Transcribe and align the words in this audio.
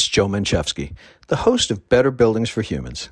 It's 0.00 0.08
Joe 0.08 0.28
Menchevsky, 0.28 0.94
the 1.26 1.36
host 1.36 1.70
of 1.70 1.90
Better 1.90 2.10
Buildings 2.10 2.48
for 2.48 2.62
Humans. 2.62 3.10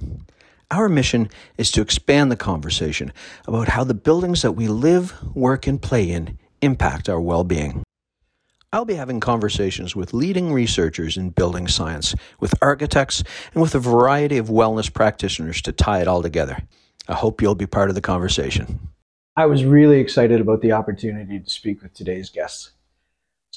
Our 0.71 0.89
mission 0.89 1.29
is 1.59 1.71
to 1.73 1.83
expand 1.83 2.33
the 2.33 2.37
conversation 2.37 3.13
about 3.47 3.69
how 3.69 3.85
the 3.85 3.93
buildings 3.93 4.41
that 4.41 4.53
we 4.53 4.69
live, 4.69 5.13
work, 5.37 5.67
and 5.67 5.83
play 5.83 6.09
in 6.11 6.39
impact 6.63 7.11
our 7.11 7.21
well 7.21 7.45
being. 7.45 7.83
I'll 8.73 8.87
be 8.87 8.95
having 8.95 9.21
conversations 9.21 9.95
with 9.95 10.15
leading 10.15 10.51
researchers 10.51 11.19
in 11.19 11.29
building 11.29 11.69
science, 11.69 12.15
with 12.41 12.55
architects, 12.63 13.23
and 13.53 13.61
with 13.61 13.75
a 13.75 13.81
variety 13.81 14.39
of 14.39 14.49
wellness 14.49 14.91
practitioners 14.91 15.61
to 15.61 15.73
tie 15.73 16.01
it 16.01 16.09
all 16.09 16.23
together. 16.23 16.57
I 17.07 17.13
hope 17.13 17.43
you'll 17.43 17.55
be 17.55 17.67
part 17.67 17.91
of 17.91 17.97
the 17.97 18.01
conversation. 18.01 18.89
I 19.37 19.45
was 19.45 19.63
really 19.63 20.01
excited 20.01 20.41
about 20.41 20.63
the 20.63 20.73
opportunity 20.73 21.39
to 21.39 21.51
speak 21.51 21.83
with 21.83 21.93
today's 21.93 22.31
guests. 22.31 22.71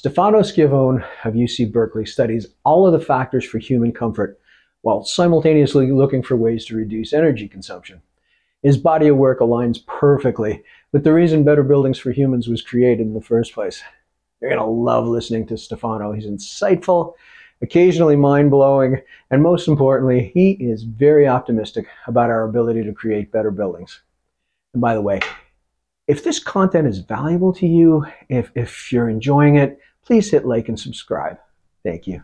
Stefano 0.02 0.40
Schiavon 0.40 1.04
of 1.24 1.34
UC 1.34 1.70
Berkeley 1.70 2.04
studies 2.04 2.48
all 2.64 2.84
of 2.88 2.92
the 2.92 3.06
factors 3.06 3.44
for 3.44 3.58
human 3.58 3.92
comfort 3.92 4.36
while 4.80 5.04
simultaneously 5.04 5.92
looking 5.92 6.24
for 6.24 6.34
ways 6.34 6.64
to 6.64 6.74
reduce 6.74 7.12
energy 7.12 7.46
consumption. 7.46 8.02
His 8.64 8.76
body 8.76 9.06
of 9.06 9.16
work 9.16 9.38
aligns 9.38 9.86
perfectly 9.86 10.64
with 10.90 11.04
the 11.04 11.12
reason 11.12 11.44
Better 11.44 11.62
Buildings 11.62 12.00
for 12.00 12.10
Humans 12.10 12.48
was 12.48 12.62
created 12.62 13.06
in 13.06 13.14
the 13.14 13.20
first 13.20 13.54
place. 13.54 13.80
You're 14.40 14.50
going 14.50 14.60
to 14.60 14.66
love 14.66 15.06
listening 15.06 15.46
to 15.46 15.56
Stefano. 15.56 16.10
He's 16.10 16.26
insightful, 16.26 17.14
occasionally 17.62 18.16
mind 18.16 18.50
blowing, 18.50 19.00
and 19.30 19.40
most 19.40 19.68
importantly, 19.68 20.32
he 20.34 20.54
is 20.54 20.82
very 20.82 21.28
optimistic 21.28 21.86
about 22.08 22.28
our 22.28 22.42
ability 22.42 22.82
to 22.82 22.92
create 22.92 23.30
better 23.30 23.52
buildings. 23.52 24.00
And 24.74 24.80
by 24.80 24.94
the 24.94 25.00
way, 25.00 25.20
if 26.08 26.24
this 26.24 26.40
content 26.40 26.88
is 26.88 26.98
valuable 26.98 27.52
to 27.52 27.68
you, 27.68 28.04
if, 28.28 28.50
if 28.56 28.90
you're 28.90 29.08
enjoying 29.08 29.54
it, 29.54 29.78
please 30.04 30.30
hit 30.30 30.44
like 30.44 30.68
and 30.68 30.78
subscribe. 30.78 31.38
Thank 31.84 32.06
you. 32.06 32.22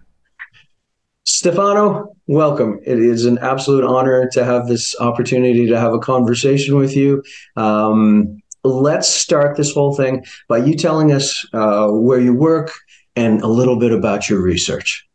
Stefano, 1.24 2.16
welcome. 2.26 2.80
It 2.84 2.98
is 2.98 3.26
an 3.26 3.38
absolute 3.38 3.84
honor 3.84 4.28
to 4.32 4.44
have 4.44 4.66
this 4.66 4.98
opportunity 4.98 5.66
to 5.66 5.78
have 5.78 5.92
a 5.92 5.98
conversation 5.98 6.76
with 6.76 6.96
you. 6.96 7.22
Um, 7.56 8.40
let's 8.64 9.08
start 9.08 9.56
this 9.56 9.72
whole 9.72 9.94
thing 9.94 10.24
by 10.48 10.58
you 10.58 10.74
telling 10.74 11.12
us 11.12 11.46
uh, 11.52 11.88
where 11.88 12.20
you 12.20 12.32
work 12.32 12.72
and 13.14 13.42
a 13.42 13.46
little 13.46 13.78
bit 13.78 13.92
about 13.92 14.30
your 14.30 14.40
research. 14.40 15.06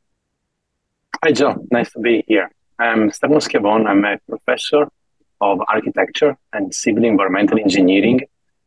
Hi, 1.24 1.32
Joe. 1.32 1.66
Nice 1.72 1.92
to 1.94 2.00
be 2.00 2.24
here. 2.28 2.52
I'm 2.80 3.12
Stefano 3.12 3.40
Schiavon. 3.40 3.88
I'm 3.88 4.04
a 4.06 4.18
professor 4.30 4.88
of 5.42 5.62
architecture 5.68 6.38
and 6.54 6.74
civil 6.74 7.06
environmental 7.06 7.60
engineering 7.60 8.22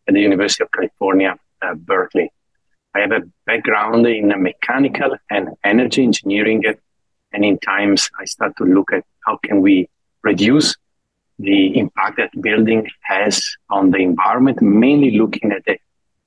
at 0.08 0.14
the 0.14 0.20
University 0.20 0.64
of 0.64 0.70
California, 0.72 1.36
uh, 1.62 1.74
Berkeley. 1.74 2.30
I 2.96 3.00
have 3.00 3.12
a 3.12 3.22
background 3.44 4.06
in 4.06 4.28
mechanical 4.42 5.16
and 5.30 5.50
energy 5.64 6.02
engineering, 6.02 6.64
and 7.32 7.44
in 7.44 7.58
times 7.58 8.10
I 8.18 8.24
start 8.24 8.56
to 8.56 8.64
look 8.64 8.90
at 8.90 9.04
how 9.26 9.36
can 9.36 9.60
we 9.60 9.90
reduce 10.22 10.74
the 11.38 11.76
impact 11.78 12.16
that 12.16 12.30
building 12.40 12.88
has 13.02 13.42
on 13.68 13.90
the 13.90 13.98
environment, 13.98 14.62
mainly 14.62 15.10
looking 15.18 15.52
at 15.52 15.62
the 15.66 15.76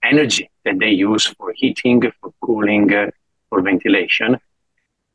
energy 0.04 0.48
that 0.64 0.78
they 0.78 0.92
use 0.92 1.26
for 1.26 1.52
heating, 1.56 2.04
for 2.22 2.32
cooling, 2.44 2.94
uh, 2.94 3.10
for 3.50 3.62
ventilation. 3.62 4.38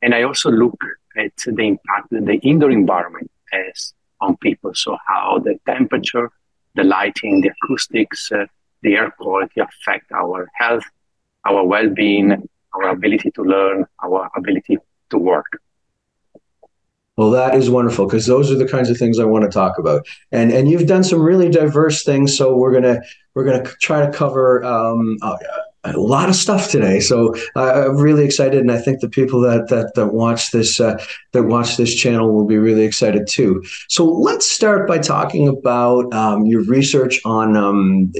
And 0.01 0.13
I 0.13 0.23
also 0.23 0.51
look 0.51 0.77
at 1.15 1.37
the 1.45 1.63
impact 1.63 2.09
that 2.11 2.25
the 2.25 2.37
indoor 2.49 2.71
environment 2.71 3.31
has 3.53 3.93
on 4.19 4.35
people. 4.37 4.73
So 4.73 4.97
how 5.07 5.39
the 5.39 5.57
temperature, 5.65 6.29
the 6.75 6.83
lighting, 6.83 7.39
the 7.39 7.51
acoustics, 7.55 8.29
uh, 8.29 8.45
the 8.83 8.95
air 8.95 9.11
quality 9.17 9.61
affect 9.61 10.11
our 10.11 10.49
health, 10.55 10.83
our 11.45 11.65
well-being, 11.65 12.47
our 12.73 12.89
ability 12.89 13.31
to 13.31 13.43
learn, 13.43 13.85
our 14.03 14.29
ability 14.35 14.77
to 15.09 15.17
work. 15.17 15.59
Well, 17.17 17.31
that 17.31 17.55
is 17.55 17.69
wonderful 17.69 18.07
because 18.07 18.25
those 18.25 18.51
are 18.51 18.55
the 18.55 18.67
kinds 18.67 18.89
of 18.89 18.97
things 18.97 19.19
I 19.19 19.25
want 19.25 19.45
to 19.45 19.49
talk 19.49 19.77
about. 19.77 20.05
And 20.31 20.51
and 20.51 20.69
you've 20.69 20.87
done 20.87 21.03
some 21.03 21.21
really 21.21 21.49
diverse 21.49 22.03
things. 22.03 22.37
So 22.37 22.57
we're 22.57 22.73
gonna 22.73 23.01
we're 23.33 23.45
gonna 23.45 23.63
try 23.81 24.05
to 24.05 24.11
cover 24.11 24.63
um, 24.65 25.17
a, 25.21 25.37
a, 25.85 25.97
lot 25.97 26.27
of 26.27 26.35
stuff 26.35 26.69
today. 26.69 26.99
So 26.99 27.33
uh, 27.55 27.85
I'm 27.87 27.97
really 27.97 28.25
excited, 28.25 28.59
and 28.59 28.71
I 28.71 28.79
think 28.79 28.99
the 28.99 29.07
people 29.07 29.39
that 29.41 29.69
that 29.69 29.93
that 29.95 30.07
watch 30.07 30.51
this 30.51 30.81
uh, 30.81 31.01
that 31.31 31.43
watch 31.43 31.77
this 31.77 31.95
channel 31.95 32.33
will 32.33 32.45
be 32.45 32.57
really 32.57 32.83
excited 32.83 33.27
too. 33.27 33.63
So 33.87 34.05
let's 34.05 34.49
start 34.49 34.85
by 34.85 34.97
talking 34.97 35.47
about 35.47 36.13
um, 36.13 36.45
your 36.45 36.63
research 36.65 37.21
on. 37.23 37.55
Um, 37.55 38.11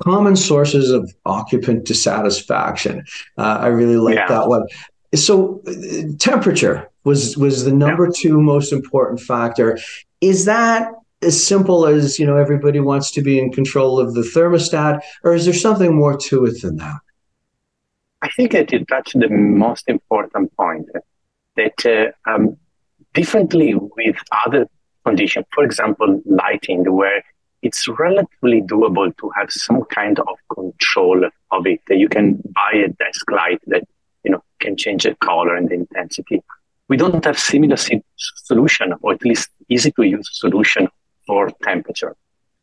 common 0.00 0.36
sources 0.36 0.90
of 0.90 1.12
occupant 1.24 1.84
dissatisfaction. 1.84 3.04
Uh, 3.38 3.58
I 3.60 3.68
really 3.68 3.96
like 3.96 4.16
yeah. 4.16 4.28
that 4.28 4.48
one. 4.48 4.66
So, 5.14 5.62
uh, 5.66 6.12
temperature 6.18 6.90
was 7.04 7.36
was 7.36 7.64
the 7.64 7.72
number 7.72 8.06
yeah. 8.06 8.12
two 8.14 8.40
most 8.40 8.72
important 8.72 9.20
factor. 9.20 9.78
Is 10.20 10.44
that 10.44 10.92
as 11.22 11.44
simple 11.44 11.86
as 11.86 12.18
you 12.18 12.26
know 12.26 12.36
everybody 12.36 12.80
wants 12.80 13.10
to 13.12 13.22
be 13.22 13.38
in 13.38 13.52
control 13.52 13.98
of 13.98 14.14
the 14.14 14.22
thermostat, 14.22 15.00
or 15.24 15.34
is 15.34 15.44
there 15.44 15.54
something 15.54 15.94
more 15.94 16.16
to 16.16 16.44
it 16.44 16.60
than 16.62 16.76
that? 16.76 16.98
I 18.22 18.28
think 18.36 18.52
that 18.52 18.72
you 18.72 18.84
touched 18.84 19.18
the 19.18 19.28
most 19.28 19.88
important 19.88 20.54
point. 20.56 20.88
That 21.56 21.86
uh, 21.86 22.30
um, 22.30 22.56
differently 23.14 23.74
with 23.74 24.16
other 24.44 24.68
conditions, 25.04 25.46
for 25.54 25.64
example, 25.64 26.20
lighting, 26.26 26.92
where 26.92 27.22
it's 27.62 27.88
relatively 27.88 28.62
doable 28.62 29.16
to 29.18 29.30
have 29.36 29.50
some 29.50 29.84
kind 29.84 30.18
of 30.20 30.36
control 30.54 31.24
of 31.50 31.66
it. 31.66 31.80
You 31.88 32.08
can 32.08 32.42
buy 32.54 32.72
a 32.74 32.88
desk 32.88 33.30
light 33.30 33.60
that 33.66 33.84
you 34.24 34.30
know 34.30 34.42
can 34.60 34.76
change 34.76 35.04
the 35.04 35.14
color 35.16 35.54
and 35.56 35.68
the 35.68 35.74
intensity 35.74 36.42
we 36.88 36.96
don't 36.96 37.24
have 37.24 37.38
similar 37.38 37.76
solution, 38.16 38.94
or 39.02 39.14
at 39.14 39.24
least 39.24 39.50
easy 39.68 39.90
to 39.92 40.02
use 40.02 40.28
solution 40.32 40.88
for 41.26 41.50
temperature. 41.62 42.14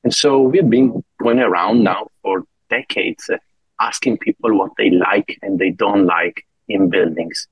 And 0.04 0.14
so 0.14 0.42
we've 0.42 0.70
been 0.70 1.04
going 1.22 1.40
around 1.40 1.84
now 1.84 2.08
for 2.22 2.44
decades 2.70 3.30
uh, 3.30 3.38
asking 3.80 4.18
people 4.20 4.58
what 4.58 4.72
they 4.78 4.90
like 4.90 5.38
and 5.42 5.60
they 5.60 5.72
don't 5.72 6.06
like 6.06 6.46
in 6.68 6.90
buildings. 6.90 7.48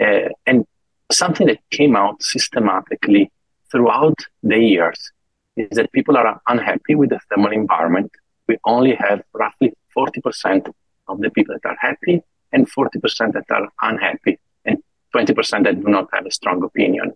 Uh, 0.00 0.28
and 0.46 0.66
something 1.10 1.46
that 1.46 1.58
came 1.70 1.96
out 1.96 2.22
systematically 2.22 3.30
throughout 3.70 4.18
the 4.42 4.58
years 4.58 5.12
is 5.58 5.76
that 5.76 5.92
people 5.92 6.16
are 6.16 6.40
unhappy 6.46 6.94
with 6.94 7.10
the 7.10 7.20
thermal 7.28 7.52
environment. 7.52 8.10
We 8.46 8.58
only 8.64 8.94
have 8.94 9.22
roughly 9.32 9.74
40% 9.96 10.72
of 11.08 11.20
the 11.20 11.30
people 11.30 11.54
that 11.54 11.68
are 11.68 11.76
happy 11.80 12.22
and 12.52 12.70
40% 12.70 13.32
that 13.32 13.44
are 13.50 13.68
unhappy 13.82 14.38
and 14.64 14.78
20% 15.14 15.64
that 15.64 15.82
do 15.82 15.88
not 15.90 16.08
have 16.12 16.26
a 16.26 16.30
strong 16.30 16.62
opinion. 16.62 17.12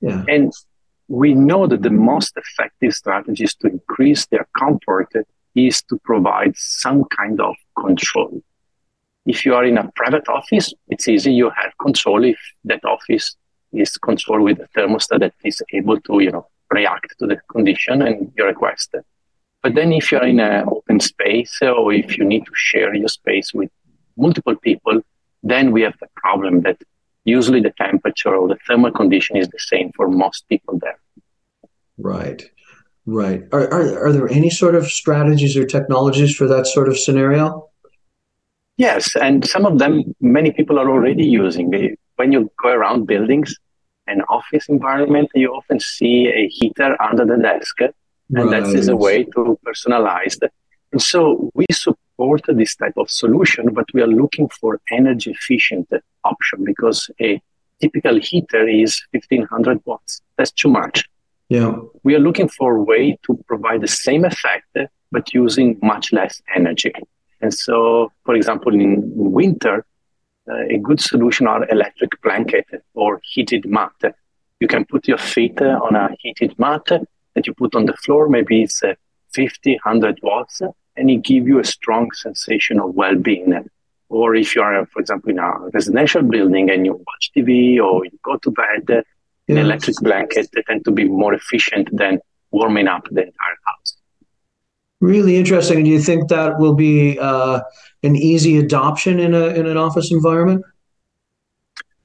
Yeah. 0.00 0.24
And 0.28 0.52
we 1.08 1.34
know 1.34 1.66
that 1.66 1.82
the 1.82 1.90
most 1.90 2.36
effective 2.36 2.92
strategies 2.94 3.54
to 3.56 3.68
increase 3.68 4.26
their 4.26 4.46
comfort 4.58 5.12
is 5.54 5.82
to 5.82 5.98
provide 6.04 6.56
some 6.56 7.04
kind 7.16 7.40
of 7.40 7.54
control. 7.78 8.42
If 9.24 9.44
you 9.44 9.54
are 9.54 9.64
in 9.64 9.78
a 9.78 9.90
private 9.94 10.28
office, 10.28 10.72
it's 10.88 11.08
easy. 11.08 11.32
You 11.32 11.50
have 11.50 11.72
control 11.80 12.24
if 12.24 12.38
that 12.64 12.84
office 12.84 13.36
is 13.72 13.96
controlled 13.96 14.42
with 14.42 14.60
a 14.60 14.68
thermostat 14.76 15.20
that 15.20 15.34
is 15.44 15.62
able 15.72 16.00
to, 16.02 16.20
you 16.20 16.30
know, 16.30 16.46
react 16.70 17.14
to 17.18 17.26
the 17.26 17.36
condition 17.50 18.02
and 18.02 18.32
your 18.36 18.48
request. 18.48 18.94
But 19.62 19.74
then 19.74 19.92
if 19.92 20.12
you're 20.12 20.24
in 20.24 20.40
an 20.40 20.68
open 20.68 21.00
space 21.00 21.58
or 21.62 21.92
if 21.92 22.16
you 22.16 22.24
need 22.24 22.44
to 22.46 22.52
share 22.54 22.94
your 22.94 23.08
space 23.08 23.52
with 23.52 23.70
multiple 24.16 24.56
people, 24.56 25.00
then 25.42 25.72
we 25.72 25.82
have 25.82 25.96
the 26.00 26.08
problem 26.16 26.62
that 26.62 26.78
usually 27.24 27.60
the 27.60 27.72
temperature 27.78 28.34
or 28.34 28.48
the 28.48 28.58
thermal 28.66 28.92
condition 28.92 29.36
is 29.36 29.48
the 29.48 29.58
same 29.58 29.92
for 29.96 30.08
most 30.08 30.48
people 30.48 30.78
there. 30.78 30.98
Right. 31.98 32.42
Right. 33.06 33.44
Are, 33.52 33.72
are, 33.72 34.06
are 34.06 34.12
there 34.12 34.28
any 34.28 34.50
sort 34.50 34.74
of 34.74 34.86
strategies 34.86 35.56
or 35.56 35.64
technologies 35.64 36.34
for 36.34 36.48
that 36.48 36.66
sort 36.66 36.88
of 36.88 36.98
scenario? 36.98 37.68
Yes, 38.78 39.16
and 39.16 39.46
some 39.46 39.64
of 39.64 39.78
them 39.78 40.14
many 40.20 40.50
people 40.50 40.78
are 40.78 40.90
already 40.90 41.24
using. 41.24 41.96
When 42.16 42.32
you 42.32 42.50
go 42.62 42.70
around 42.70 43.06
buildings 43.06 43.56
and 44.06 44.22
office 44.28 44.68
environment, 44.68 45.30
you 45.34 45.52
often 45.52 45.80
see 45.80 46.28
a 46.28 46.48
heater 46.48 46.96
under 47.00 47.24
the 47.24 47.36
desk, 47.36 47.80
and 47.80 47.92
right. 48.30 48.50
that 48.62 48.74
is 48.74 48.88
a 48.88 48.96
way 48.96 49.24
to 49.24 49.58
personalize. 49.66 50.36
And 50.92 51.02
so 51.02 51.50
we 51.54 51.66
support 51.72 52.42
this 52.48 52.76
type 52.76 52.96
of 52.96 53.10
solution, 53.10 53.72
but 53.72 53.86
we 53.92 54.02
are 54.02 54.06
looking 54.06 54.48
for 54.48 54.80
energy 54.90 55.30
efficient 55.30 55.88
option 56.24 56.64
because 56.64 57.10
a 57.20 57.40
typical 57.80 58.18
heater 58.18 58.66
is 58.66 59.02
1500 59.10 59.80
watts. 59.84 60.22
That's 60.36 60.50
too 60.50 60.68
much. 60.68 61.04
Yeah. 61.48 61.76
We 62.02 62.14
are 62.14 62.18
looking 62.18 62.48
for 62.48 62.76
a 62.76 62.82
way 62.82 63.18
to 63.24 63.38
provide 63.46 63.82
the 63.82 63.88
same 63.88 64.24
effect, 64.24 64.76
but 65.12 65.32
using 65.34 65.78
much 65.82 66.12
less 66.12 66.42
energy. 66.54 66.92
And 67.40 67.52
so, 67.52 68.10
for 68.24 68.34
example, 68.34 68.74
in 68.74 69.02
winter, 69.14 69.84
a 70.48 70.78
good 70.78 71.00
solution 71.00 71.46
are 71.46 71.68
electric 71.68 72.20
blanket 72.22 72.66
or 72.94 73.20
heated 73.24 73.66
mat. 73.66 73.92
You 74.60 74.68
can 74.68 74.84
put 74.84 75.06
your 75.08 75.18
feet 75.18 75.60
uh, 75.60 75.78
on 75.82 75.94
a 75.96 76.08
heated 76.20 76.58
mat 76.58 76.86
that 76.86 77.46
you 77.46 77.54
put 77.54 77.74
on 77.74 77.86
the 77.86 77.92
floor. 77.94 78.28
Maybe 78.28 78.62
it's 78.62 78.82
uh, 78.82 78.94
50, 79.32 79.72
100 79.84 80.20
watts, 80.22 80.62
and 80.96 81.10
it 81.10 81.22
gives 81.22 81.46
you 81.46 81.58
a 81.58 81.64
strong 81.64 82.10
sensation 82.12 82.80
of 82.80 82.94
well-being. 82.94 83.52
or 84.08 84.34
if 84.34 84.54
you 84.54 84.62
are, 84.62 84.86
for 84.86 85.00
example, 85.00 85.30
in 85.30 85.38
a 85.38 85.50
residential 85.74 86.22
building 86.22 86.70
and 86.70 86.86
you 86.86 86.92
watch 86.92 87.30
TV 87.36 87.80
or 87.80 88.04
you 88.04 88.18
go 88.22 88.36
to 88.36 88.50
bed 88.50 89.04
in 89.48 89.58
an 89.58 89.64
electric 89.64 89.96
blanket, 89.96 90.48
they 90.52 90.62
tend 90.62 90.84
to 90.84 90.90
be 90.90 91.04
more 91.04 91.34
efficient 91.34 91.88
than 91.96 92.18
warming 92.50 92.88
up 92.88 93.04
the 93.10 93.22
entire 93.22 93.58
house. 93.66 93.85
Really 95.00 95.36
interesting. 95.36 95.84
Do 95.84 95.90
you 95.90 96.00
think 96.00 96.28
that 96.28 96.58
will 96.58 96.74
be 96.74 97.18
uh, 97.18 97.60
an 98.02 98.16
easy 98.16 98.58
adoption 98.58 99.20
in 99.20 99.34
a 99.34 99.46
in 99.48 99.66
an 99.66 99.76
office 99.76 100.10
environment? 100.10 100.64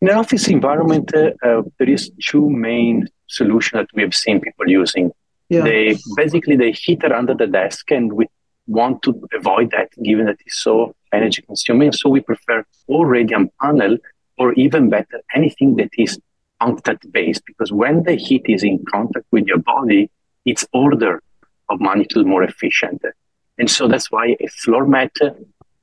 In 0.02 0.10
an 0.10 0.18
office 0.18 0.48
environment, 0.48 1.14
uh, 1.16 1.32
uh, 1.44 1.62
there 1.78 1.90
is 1.90 2.12
two 2.28 2.50
main 2.50 3.08
solutions 3.28 3.80
that 3.82 3.90
we 3.94 4.02
have 4.02 4.14
seen 4.14 4.42
people 4.42 4.68
using. 4.68 5.12
Yeah. 5.48 5.62
They 5.62 5.98
basically 6.16 6.58
they 6.58 6.72
heat 6.72 7.04
it 7.04 7.12
under 7.12 7.34
the 7.34 7.48
desk, 7.48 7.92
and 7.92 8.12
we 8.12 8.28
want 8.68 9.02
to 9.04 9.28
avoid 9.34 9.72
that 9.72 9.90
given 10.04 10.26
that 10.26 10.38
it's 10.46 10.60
so 10.62 10.94
energy 11.14 11.42
consuming. 11.44 11.94
So 11.94 12.10
we 12.10 12.20
prefer 12.20 12.66
or 12.88 13.08
radiant 13.08 13.54
panel, 13.62 13.98
or 14.38 14.54
even 14.54 14.90
better, 14.90 15.22
anything 15.34 15.76
that 15.78 15.90
is 15.98 16.20
contact 16.62 17.10
based, 17.12 17.44
because 17.46 17.72
when 17.72 18.04
the 18.04 18.16
heat 18.16 18.44
is 18.48 18.64
in 18.64 18.84
contact 18.92 19.26
with 19.32 19.46
your 19.48 19.60
body, 19.60 20.10
it's 20.46 20.66
order 20.74 21.22
of 21.72 21.80
money 21.80 22.00
magnitude 22.00 22.28
more 22.28 22.44
efficient. 22.44 23.02
And 23.58 23.70
so 23.70 23.88
that's 23.88 24.12
why 24.12 24.26
a 24.40 24.48
floor 24.48 24.86
mat 24.86 25.16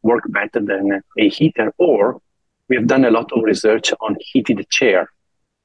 work 0.02 0.25
better 0.29 0.61
than 0.61 1.02
a 1.19 1.29
heater. 1.29 1.73
Or 1.79 2.20
we 2.69 2.76
have 2.76 2.87
done 2.87 3.05
a 3.05 3.11
lot 3.11 3.32
of 3.32 3.43
research 3.43 3.93
on 4.00 4.17
heated 4.20 4.69
chair. 4.70 5.11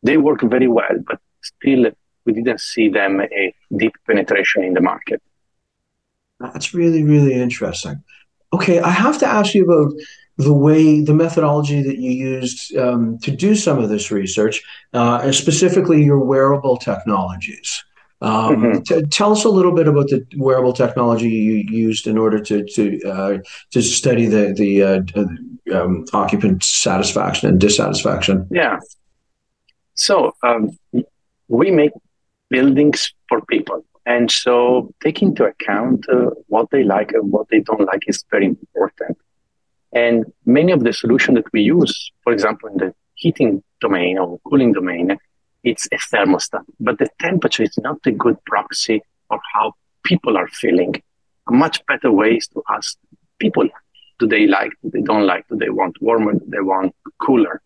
They 0.03 0.17
work 0.17 0.41
very 0.41 0.67
well, 0.67 0.97
but 1.07 1.19
still 1.41 1.91
we 2.25 2.33
didn't 2.33 2.61
see 2.61 2.89
them 2.89 3.21
a 3.21 3.53
deep 3.75 3.95
penetration 4.07 4.63
in 4.63 4.73
the 4.73 4.81
market. 4.81 5.21
That's 6.39 6.73
really, 6.73 7.03
really 7.03 7.33
interesting. 7.33 8.03
Okay, 8.51 8.79
I 8.79 8.89
have 8.89 9.17
to 9.19 9.25
ask 9.25 9.55
you 9.55 9.63
about 9.65 9.93
the 10.37 10.53
way, 10.53 11.01
the 11.01 11.13
methodology 11.13 11.81
that 11.83 11.97
you 11.97 12.11
used 12.11 12.75
um, 12.75 13.17
to 13.19 13.31
do 13.31 13.55
some 13.55 13.79
of 13.79 13.89
this 13.89 14.11
research, 14.11 14.61
uh, 14.93 15.31
specifically 15.31 16.03
your 16.03 16.19
wearable 16.19 16.77
technologies. 16.77 17.83
Um, 18.23 18.55
mm-hmm. 18.55 18.81
t- 18.83 19.01
tell 19.07 19.33
us 19.33 19.43
a 19.43 19.49
little 19.49 19.73
bit 19.73 19.85
about 19.85 20.07
the 20.07 20.25
wearable 20.37 20.71
technology 20.71 21.27
you 21.27 21.55
used 21.55 22.07
in 22.07 22.17
order 22.17 22.39
to 22.39 22.63
to 22.63 23.01
uh, 23.03 23.37
to 23.71 23.81
study 23.81 24.27
the 24.27 24.53
the 24.53 24.71
uh, 24.81 25.77
um, 25.77 26.05
occupant 26.13 26.63
satisfaction 26.63 27.49
and 27.49 27.59
dissatisfaction. 27.59 28.47
Yeah. 28.49 28.79
So 29.95 30.33
um, 30.41 30.69
we 31.49 31.69
make 31.69 31.91
buildings 32.49 33.13
for 33.27 33.41
people, 33.41 33.85
and 34.05 34.31
so 34.31 34.93
taking 35.03 35.29
into 35.29 35.43
account 35.43 36.07
uh, 36.07 36.29
what 36.47 36.69
they 36.71 36.83
like 36.83 37.11
and 37.11 37.29
what 37.29 37.49
they 37.49 37.59
don't 37.59 37.85
like 37.91 38.03
is 38.07 38.23
very 38.31 38.45
important. 38.45 39.17
And 39.91 40.31
many 40.45 40.71
of 40.71 40.85
the 40.85 40.93
solutions 40.93 41.35
that 41.35 41.51
we 41.51 41.61
use, 41.61 42.11
for 42.23 42.31
example, 42.31 42.69
in 42.69 42.77
the 42.77 42.95
heating 43.15 43.61
domain 43.81 44.17
or 44.17 44.39
cooling 44.47 44.71
domain, 44.71 45.17
it's 45.63 45.87
a 45.91 45.97
thermostat. 45.97 46.63
But 46.79 46.99
the 46.99 47.09
temperature 47.19 47.63
is 47.63 47.77
not 47.77 47.99
a 48.05 48.11
good 48.11 48.37
proxy 48.45 49.01
of 49.29 49.39
how 49.53 49.73
people 50.03 50.37
are 50.37 50.47
feeling. 50.49 51.01
A 51.49 51.53
much 51.53 51.85
better 51.85 52.11
way 52.11 52.35
is 52.35 52.47
to 52.49 52.63
ask 52.69 52.97
people 53.39 53.67
do 54.19 54.27
they 54.27 54.45
like, 54.47 54.71
do 54.83 54.89
they 54.91 55.01
don't 55.01 55.25
like, 55.25 55.47
do 55.47 55.55
they 55.57 55.69
want 55.69 56.01
warmer, 56.01 56.33
do 56.33 56.45
they 56.47 56.61
want 56.61 56.95
cooler? 57.19 57.61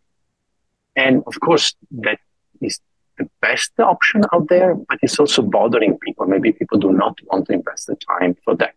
And 0.96 1.24
of 1.28 1.40
course, 1.40 1.76
that 1.92 2.20
is 2.62 2.80
the 3.18 3.30
best 3.42 3.72
option 3.80 4.24
out 4.34 4.48
there, 4.48 4.74
but 4.74 4.98
it's 5.02 5.20
also 5.20 5.42
bothering 5.42 5.98
people. 6.00 6.26
Maybe 6.26 6.52
people 6.52 6.80
do 6.80 6.92
not 6.92 7.18
want 7.26 7.48
to 7.48 7.54
invest 7.54 7.88
the 7.88 7.96
time 7.96 8.36
for 8.44 8.56
that. 8.56 8.74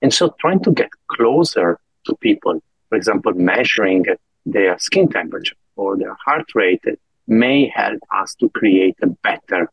And 0.00 0.12
so 0.12 0.34
trying 0.40 0.62
to 0.64 0.72
get 0.72 0.90
closer 1.08 1.78
to 2.06 2.16
people, 2.16 2.60
for 2.88 2.96
example, 2.96 3.32
measuring 3.34 4.06
their 4.44 4.78
skin 4.78 5.08
temperature 5.08 5.54
or 5.76 5.96
their 5.96 6.16
heart 6.24 6.46
rate 6.54 6.82
may 7.26 7.68
help 7.68 8.00
us 8.14 8.34
to 8.36 8.48
create 8.50 8.96
a 9.02 9.06
better 9.06 9.70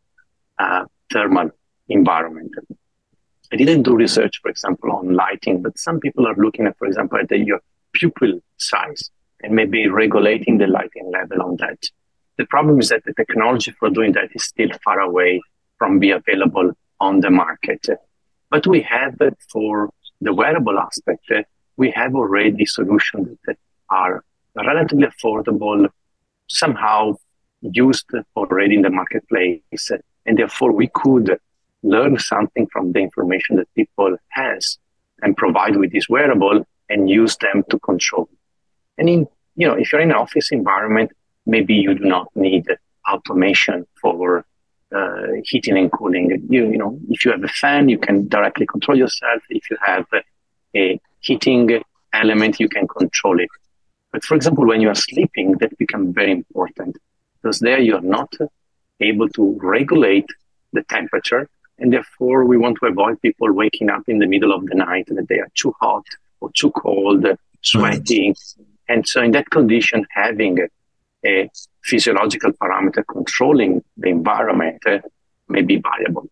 uh, 0.59 0.85
thermal 1.11 1.49
environment. 1.87 2.51
I 3.51 3.55
didn't 3.55 3.83
do 3.83 3.95
research, 3.95 4.39
for 4.41 4.49
example, 4.49 4.91
on 4.91 5.13
lighting, 5.15 5.61
but 5.61 5.77
some 5.77 5.99
people 5.99 6.27
are 6.27 6.35
looking 6.35 6.67
at, 6.67 6.77
for 6.77 6.87
example, 6.87 7.17
at 7.17 7.29
the, 7.29 7.39
your 7.39 7.61
pupil 7.93 8.39
size 8.57 9.09
and 9.41 9.53
maybe 9.53 9.87
regulating 9.87 10.57
the 10.57 10.67
lighting 10.67 11.09
level 11.11 11.41
on 11.41 11.55
that. 11.57 11.79
The 12.37 12.45
problem 12.45 12.79
is 12.79 12.89
that 12.89 13.03
the 13.05 13.13
technology 13.13 13.71
for 13.79 13.89
doing 13.89 14.11
that 14.13 14.29
is 14.35 14.43
still 14.43 14.69
far 14.83 14.99
away 14.99 15.41
from 15.77 15.99
being 15.99 16.13
available 16.13 16.71
on 16.99 17.21
the 17.21 17.29
market. 17.29 17.87
But 18.51 18.67
we 18.67 18.81
have 18.81 19.17
for 19.51 19.89
the 20.21 20.33
wearable 20.33 20.77
aspect, 20.77 21.31
we 21.77 21.91
have 21.91 22.13
already 22.15 22.65
solutions 22.65 23.37
that 23.45 23.57
are 23.89 24.23
relatively 24.55 25.07
affordable, 25.07 25.87
somehow 26.47 27.15
used 27.61 28.09
already 28.35 28.75
in 28.75 28.81
the 28.81 28.89
marketplace. 28.89 29.91
And 30.25 30.37
therefore, 30.37 30.71
we 30.71 30.89
could 30.93 31.39
learn 31.83 32.19
something 32.19 32.67
from 32.71 32.91
the 32.91 32.99
information 32.99 33.55
that 33.57 33.73
people 33.73 34.17
has 34.29 34.77
and 35.21 35.35
provide 35.35 35.75
with 35.77 35.91
this 35.91 36.09
wearable 36.09 36.65
and 36.89 37.09
use 37.09 37.37
them 37.37 37.63
to 37.69 37.79
control. 37.79 38.29
And 38.97 39.09
in, 39.09 39.27
you 39.55 39.67
know, 39.67 39.75
if 39.75 39.91
you're 39.91 40.01
in 40.01 40.11
an 40.11 40.17
office 40.17 40.51
environment, 40.51 41.11
maybe 41.45 41.73
you 41.73 41.93
do 41.93 42.05
not 42.05 42.27
need 42.35 42.65
automation 43.11 43.85
for 44.01 44.45
uh, 44.95 45.27
heating 45.43 45.77
and 45.77 45.91
cooling. 45.91 46.47
You, 46.49 46.69
you 46.71 46.77
know, 46.77 46.99
if 47.09 47.25
you 47.25 47.31
have 47.31 47.43
a 47.43 47.47
fan, 47.47 47.89
you 47.89 47.97
can 47.97 48.27
directly 48.27 48.65
control 48.65 48.97
yourself. 48.97 49.41
If 49.49 49.69
you 49.69 49.77
have 49.85 50.05
a 50.75 50.99
heating 51.19 51.81
element, 52.13 52.59
you 52.59 52.69
can 52.69 52.87
control 52.87 53.39
it. 53.39 53.49
But 54.11 54.23
for 54.23 54.35
example, 54.35 54.65
when 54.65 54.81
you 54.81 54.89
are 54.89 54.95
sleeping, 54.95 55.53
that 55.59 55.77
becomes 55.77 56.15
very 56.15 56.31
important 56.31 56.97
because 57.41 57.59
there 57.59 57.79
you're 57.79 58.01
not 58.01 58.33
able 58.99 59.29
to 59.29 59.57
regulate 59.61 60.27
the 60.73 60.83
temperature. 60.83 61.49
And 61.77 61.93
therefore, 61.93 62.43
we 62.45 62.57
want 62.57 62.77
to 62.81 62.87
avoid 62.87 63.21
people 63.21 63.51
waking 63.53 63.89
up 63.89 64.03
in 64.07 64.19
the 64.19 64.27
middle 64.27 64.51
of 64.51 64.65
the 64.65 64.75
night 64.75 65.07
that 65.07 65.27
they 65.29 65.39
are 65.39 65.47
too 65.55 65.73
hot 65.79 66.03
or 66.41 66.51
too 66.53 66.71
cold, 66.71 67.25
sweating. 67.61 68.29
Right. 68.29 68.65
And 68.89 69.07
so, 69.07 69.21
in 69.21 69.31
that 69.31 69.49
condition, 69.49 70.05
having 70.11 70.59
a, 70.59 70.67
a 71.25 71.49
physiological 71.83 72.51
parameter 72.51 73.03
controlling 73.09 73.83
the 73.95 74.09
environment 74.09 74.81
uh, 74.85 74.99
may 75.47 75.61
be 75.61 75.77
valuable. 75.77 76.29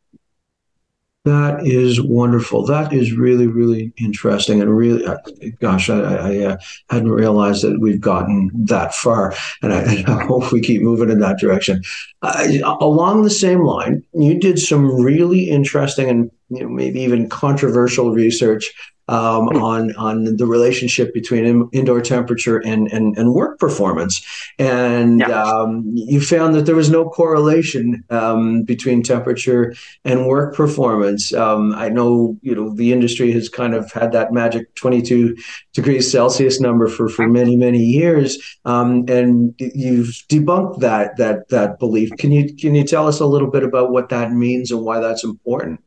That 1.27 1.67
is 1.67 2.01
wonderful. 2.01 2.65
That 2.65 2.93
is 2.93 3.11
really, 3.11 3.47
really 3.47 3.91
interesting, 3.97 4.61
and 4.61 4.77
really, 4.77 5.03
uh, 5.05 5.17
gosh, 5.59 5.89
I, 5.89 5.99
I 5.99 6.37
uh, 6.45 6.57
hadn't 6.89 7.11
realized 7.11 7.63
that 7.63 7.81
we've 7.81 7.99
gotten 7.99 8.49
that 8.53 8.95
far, 8.95 9.33
and 9.61 9.73
I, 9.73 9.81
and 9.93 10.07
I 10.07 10.23
hope 10.23 10.53
we 10.53 10.61
keep 10.61 10.81
moving 10.81 11.09
in 11.09 11.19
that 11.19 11.37
direction. 11.37 11.83
Uh, 12.21 12.47
along 12.79 13.23
the 13.23 13.29
same 13.29 13.65
line, 13.65 14.05
you 14.13 14.39
did 14.39 14.57
some 14.57 14.89
really 15.01 15.49
interesting 15.49 16.09
and 16.09 16.31
you 16.47 16.61
know, 16.61 16.69
maybe 16.69 17.01
even 17.01 17.27
controversial 17.27 18.13
research 18.13 18.71
um, 19.07 19.47
hmm. 19.47 19.63
on 19.63 19.95
on 19.95 20.35
the 20.37 20.45
relationship 20.45 21.13
between 21.13 21.45
in, 21.45 21.69
indoor 21.71 22.01
temperature 22.01 22.57
and, 22.57 22.91
and, 22.91 23.17
and 23.17 23.33
work 23.33 23.59
performance, 23.59 24.25
and 24.59 25.21
yeah. 25.21 25.43
um, 25.43 25.83
you 25.93 26.21
found 26.21 26.55
that 26.55 26.65
there 26.65 26.75
was 26.75 26.89
no 26.89 27.09
correlation 27.09 28.03
um, 28.09 28.63
between 28.63 29.03
temperature 29.03 29.73
and 30.03 30.27
work 30.27 30.55
performance. 30.55 31.33
Um, 31.33 31.73
I 31.73 31.89
know 31.89 32.37
you 32.41 32.55
know 32.55 32.73
the 32.75 32.91
industry 32.91 33.31
has 33.31 33.49
kind 33.49 33.73
of 33.73 33.91
had 33.91 34.11
that 34.11 34.33
magic 34.33 34.73
22 34.75 35.35
degrees 35.73 36.11
Celsius 36.11 36.59
number 36.59 36.87
for 36.87 37.07
for 37.07 37.27
many 37.27 37.55
many 37.55 37.79
years, 37.79 38.57
um, 38.65 39.05
and 39.07 39.53
you've 39.57 40.23
debunked 40.29 40.79
that 40.79 41.17
that 41.17 41.49
that 41.49 41.79
belief. 41.79 42.09
Can 42.17 42.31
you 42.31 42.53
can 42.55 42.75
you 42.75 42.83
tell 42.83 43.07
us 43.07 43.19
a 43.19 43.25
little 43.25 43.49
bit 43.49 43.63
about 43.63 43.91
what 43.91 44.09
that 44.09 44.31
means 44.31 44.71
and 44.71 44.81
why 44.81 44.99
that's 44.99 45.23
important? 45.23 45.79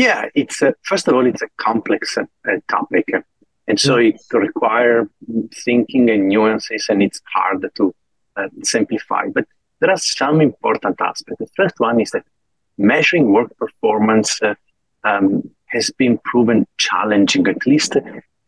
Yeah, 0.00 0.28
it's 0.34 0.62
a, 0.62 0.74
first 0.82 1.08
of 1.08 1.14
all, 1.14 1.26
it's 1.26 1.42
a 1.42 1.48
complex 1.58 2.16
uh, 2.18 2.24
topic, 2.68 3.06
and 3.68 3.78
so 3.78 3.96
mm. 3.96 4.14
it 4.14 4.20
requires 4.32 5.08
thinking 5.64 6.08
and 6.10 6.28
nuances, 6.28 6.86
and 6.88 7.02
it's 7.02 7.20
hard 7.34 7.68
to 7.76 7.94
uh, 8.36 8.48
simplify. 8.62 9.24
But 9.28 9.46
there 9.80 9.90
are 9.90 9.98
some 9.98 10.40
important 10.40 10.96
aspects. 11.00 11.38
The 11.38 11.50
first 11.54 11.74
one 11.78 12.00
is 12.00 12.10
that 12.12 12.24
measuring 12.78 13.32
work 13.32 13.56
performance 13.58 14.40
uh, 14.42 14.54
um, 15.04 15.50
has 15.66 15.90
been 15.90 16.18
proven 16.24 16.66
challenging, 16.78 17.46
at 17.46 17.66
least 17.66 17.96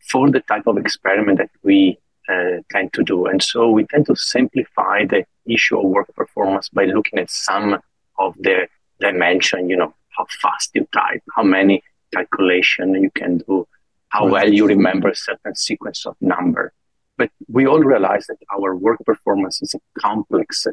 for 0.09 0.29
the 0.29 0.41
type 0.41 0.67
of 0.67 0.77
experiment 0.77 1.37
that 1.37 1.51
we 1.63 1.97
uh, 2.29 2.57
tend 2.71 2.93
to 2.93 3.03
do. 3.03 3.25
And 3.27 3.41
so 3.41 3.69
we 3.69 3.85
tend 3.85 4.05
to 4.07 4.15
simplify 4.15 5.05
the 5.05 5.25
issue 5.45 5.77
of 5.79 5.85
work 5.85 6.13
performance 6.15 6.69
by 6.69 6.85
looking 6.85 7.19
at 7.19 7.29
some 7.29 7.79
of 8.17 8.35
the 8.39 8.67
dimension, 8.99 9.69
you 9.69 9.77
know, 9.77 9.93
how 10.17 10.25
fast 10.41 10.71
you 10.73 10.87
type, 10.91 11.23
how 11.35 11.43
many 11.43 11.83
calculation 12.13 12.93
you 12.95 13.11
can 13.11 13.39
do, 13.39 13.67
how 14.09 14.27
well 14.27 14.51
you 14.51 14.67
remember 14.67 15.09
a 15.09 15.15
certain 15.15 15.55
sequence 15.55 16.05
of 16.05 16.15
number. 16.21 16.71
But 17.17 17.29
we 17.47 17.65
all 17.67 17.79
realize 17.79 18.27
that 18.27 18.37
our 18.55 18.75
work 18.75 18.99
performance 19.05 19.61
is 19.61 19.73
a 19.75 19.99
complex 19.99 20.65
uh, 20.67 20.71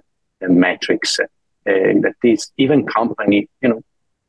metrics 0.49 1.19
uh, 1.21 1.25
that 1.65 2.15
is 2.23 2.51
even 2.57 2.87
company, 2.87 3.49
you 3.63 3.69
know, 3.69 3.83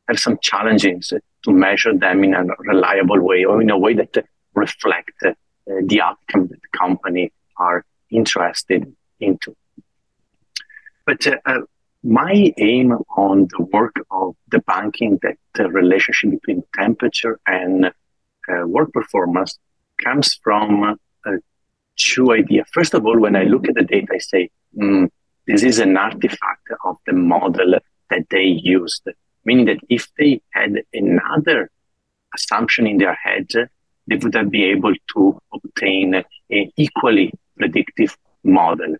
have 0.08 0.18
some 0.18 0.38
challenges 0.42 1.12
to 1.44 1.50
measure 1.50 1.96
them 1.96 2.24
in 2.24 2.34
a 2.34 2.44
reliable 2.58 3.20
way 3.20 3.44
or 3.44 3.62
in 3.62 3.70
a 3.70 3.78
way 3.78 3.94
that 3.94 4.16
reflect 4.54 5.12
uh, 5.24 5.28
uh, 5.28 5.80
the 5.86 6.00
outcome 6.00 6.48
that 6.48 6.60
the 6.60 6.78
company 6.78 7.32
are 7.56 7.84
interested 8.10 8.94
into. 9.20 9.54
But 11.06 11.26
uh, 11.26 11.36
uh, 11.46 11.60
my 12.02 12.52
aim 12.58 12.92
on 13.16 13.48
the 13.56 13.62
work 13.72 13.94
of 14.10 14.34
debunking 14.50 15.20
that 15.22 15.36
the 15.54 15.68
relationship 15.68 16.30
between 16.30 16.62
temperature 16.74 17.38
and 17.46 17.86
uh, 17.86 18.66
work 18.66 18.92
performance 18.92 19.58
comes 20.02 20.38
from 20.42 20.98
uh, 21.24 21.30
two 21.96 22.32
ideas. 22.32 22.66
First 22.72 22.94
of 22.94 23.06
all, 23.06 23.18
when 23.18 23.36
I 23.36 23.44
look 23.44 23.68
at 23.68 23.74
the 23.74 23.84
data, 23.84 24.08
I 24.14 24.18
say, 24.18 24.50
mm, 24.76 25.08
this 25.46 25.62
is 25.62 25.78
an 25.78 25.96
artifact 25.96 26.68
of 26.84 26.96
the 27.06 27.12
model 27.12 27.78
that 28.10 28.26
they 28.30 28.44
used, 28.44 29.08
meaning 29.44 29.66
that 29.66 29.78
if 29.88 30.08
they 30.18 30.40
had 30.50 30.82
another 30.92 31.70
assumption 32.34 32.86
in 32.86 32.98
their 32.98 33.14
head, 33.14 33.46
they 34.08 34.16
would 34.16 34.34
have 34.34 34.50
been 34.50 34.76
able 34.76 34.94
to 35.14 35.40
obtain 35.54 36.14
an 36.14 36.72
equally 36.76 37.32
predictive 37.56 38.16
model. 38.42 38.96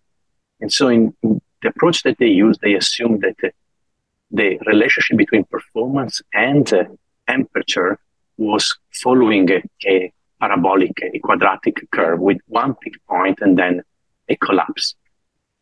And 0.61 0.73
so 0.73 0.89
in, 0.89 1.15
the 1.63 1.69
approach 1.69 2.03
that 2.03 2.19
they 2.19 2.27
use, 2.27 2.59
they 2.59 2.75
assume 2.75 3.21
that 3.21 3.37
the, 3.41 3.51
the 4.31 4.59
relationship 4.67 5.17
between 5.17 5.45
performance 5.45 6.21
and 6.35 6.73
uh, 6.73 6.85
temperature 7.29 7.99
was 8.37 8.77
following 9.03 9.51
a, 9.51 9.63
a 9.87 10.13
parabolic, 10.41 10.99
a 11.03 11.19
quadratic 11.21 11.89
curve 11.93 12.21
with 12.21 12.39
one 12.49 12.75
peak 12.83 12.97
point 13.09 13.39
and 13.41 13.59
then 13.59 13.83
a 14.29 14.37
collapse. 14.37 14.95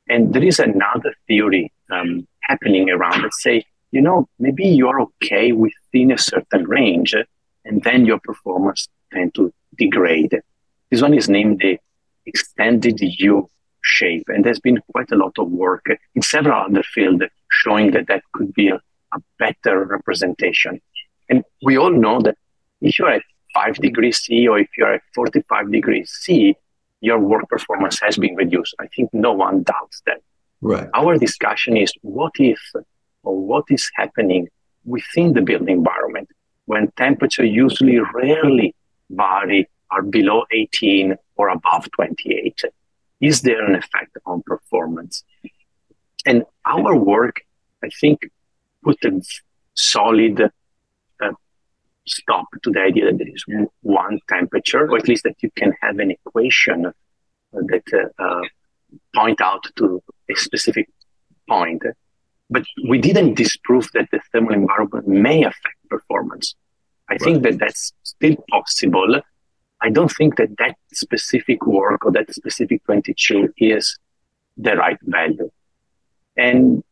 And 0.08 0.32
there 0.32 0.42
is 0.42 0.58
another 0.58 1.14
theory 1.26 1.72
um, 1.90 2.26
happening 2.42 2.90
around 2.90 3.22
that 3.22 3.34
say, 3.34 3.64
you 3.92 4.00
know, 4.00 4.28
maybe 4.38 4.64
you're 4.64 5.00
okay 5.02 5.52
within 5.52 6.12
a 6.12 6.18
certain 6.18 6.64
range, 6.64 7.14
and 7.64 7.82
then 7.82 8.06
your 8.06 8.20
performance 8.20 8.88
tend 9.12 9.34
to 9.34 9.52
degrade. 9.76 10.40
This 10.90 11.02
one 11.02 11.14
is 11.14 11.28
named 11.28 11.60
the 11.60 11.78
extended 12.26 13.00
U 13.00 13.48
shape, 13.82 14.24
and 14.28 14.44
there's 14.44 14.60
been 14.60 14.80
quite 14.92 15.10
a 15.12 15.16
lot 15.16 15.32
of 15.38 15.50
work 15.50 15.86
in 16.14 16.22
several 16.22 16.60
other 16.60 16.82
fields 16.82 17.24
showing 17.50 17.90
that 17.92 18.06
that 18.08 18.22
could 18.32 18.52
be 18.54 18.68
a, 18.68 18.80
a 19.12 19.20
better 19.38 19.84
representation. 19.84 20.80
And 21.28 21.44
we 21.62 21.76
all 21.76 21.90
know 21.90 22.20
that 22.20 22.36
if 22.80 22.98
you're 22.98 23.10
at 23.10 23.22
5 23.54 23.76
degrees 23.76 24.18
C 24.18 24.46
or 24.48 24.58
if 24.58 24.68
you're 24.76 24.94
at 24.94 25.02
45 25.14 25.70
degrees 25.72 26.10
C, 26.10 26.56
your 27.00 27.18
work 27.18 27.48
performance 27.48 27.98
has 28.00 28.16
been 28.16 28.36
reduced. 28.36 28.74
I 28.78 28.86
think 28.88 29.10
no 29.12 29.32
one 29.32 29.62
doubts 29.62 30.02
that. 30.06 30.22
Right. 30.60 30.88
Our 30.94 31.16
discussion 31.16 31.76
is 31.76 31.92
what 32.02 32.32
if 32.38 32.60
or 33.22 33.36
what 33.36 33.64
is 33.70 33.90
happening 33.94 34.48
within 34.84 35.32
the 35.32 35.42
building 35.42 35.78
environment 35.78 36.28
when 36.66 36.90
temperature 36.96 37.44
usually 37.44 37.98
rarely 38.14 38.74
vary 39.10 39.68
are 39.90 40.02
below 40.02 40.44
18 40.52 41.16
or 41.36 41.48
above 41.48 41.90
28. 41.92 42.64
Is 43.20 43.42
there 43.42 43.64
an 43.64 43.74
effect 43.74 44.16
on 44.26 44.42
performance? 44.42 45.24
And 46.26 46.44
our 46.66 46.94
work, 46.96 47.42
I 47.84 47.88
think, 48.00 48.30
put 48.82 49.02
a 49.04 49.20
solid 49.74 50.40
uh, 50.40 51.32
stop 52.06 52.46
to 52.62 52.70
the 52.70 52.80
idea 52.80 53.06
that 53.06 53.18
there 53.18 53.28
is 53.28 53.44
one 53.82 54.20
temperature, 54.28 54.90
or 54.90 54.96
at 54.96 55.08
least 55.08 55.24
that 55.24 55.36
you 55.42 55.50
can 55.56 55.72
have 55.80 55.98
an 55.98 56.10
equation 56.10 56.92
that 57.52 57.82
uh, 57.92 58.22
uh, 58.22 58.42
point 59.14 59.40
out 59.40 59.64
to 59.76 60.02
a 60.30 60.36
specific 60.36 60.88
point. 61.48 61.82
But 62.48 62.64
we 62.88 62.98
didn't 62.98 63.34
disprove 63.34 63.88
that 63.94 64.08
the 64.10 64.20
thermal 64.32 64.54
environment 64.54 65.06
may 65.06 65.44
affect 65.44 65.76
performance. 65.88 66.54
I 67.08 67.14
right. 67.14 67.20
think 67.20 67.42
that 67.42 67.58
that's 67.58 67.92
still 68.02 68.36
possible. 68.50 69.20
I 69.82 69.90
don't 69.90 70.12
think 70.12 70.36
that 70.36 70.56
that 70.58 70.76
specific 70.92 71.66
work 71.66 72.04
or 72.04 72.12
that 72.12 72.34
specific 72.34 72.84
22 72.84 73.54
is 73.56 73.98
the 74.56 74.76
right 74.76 74.98
value. 75.02 75.50
And 76.36 76.84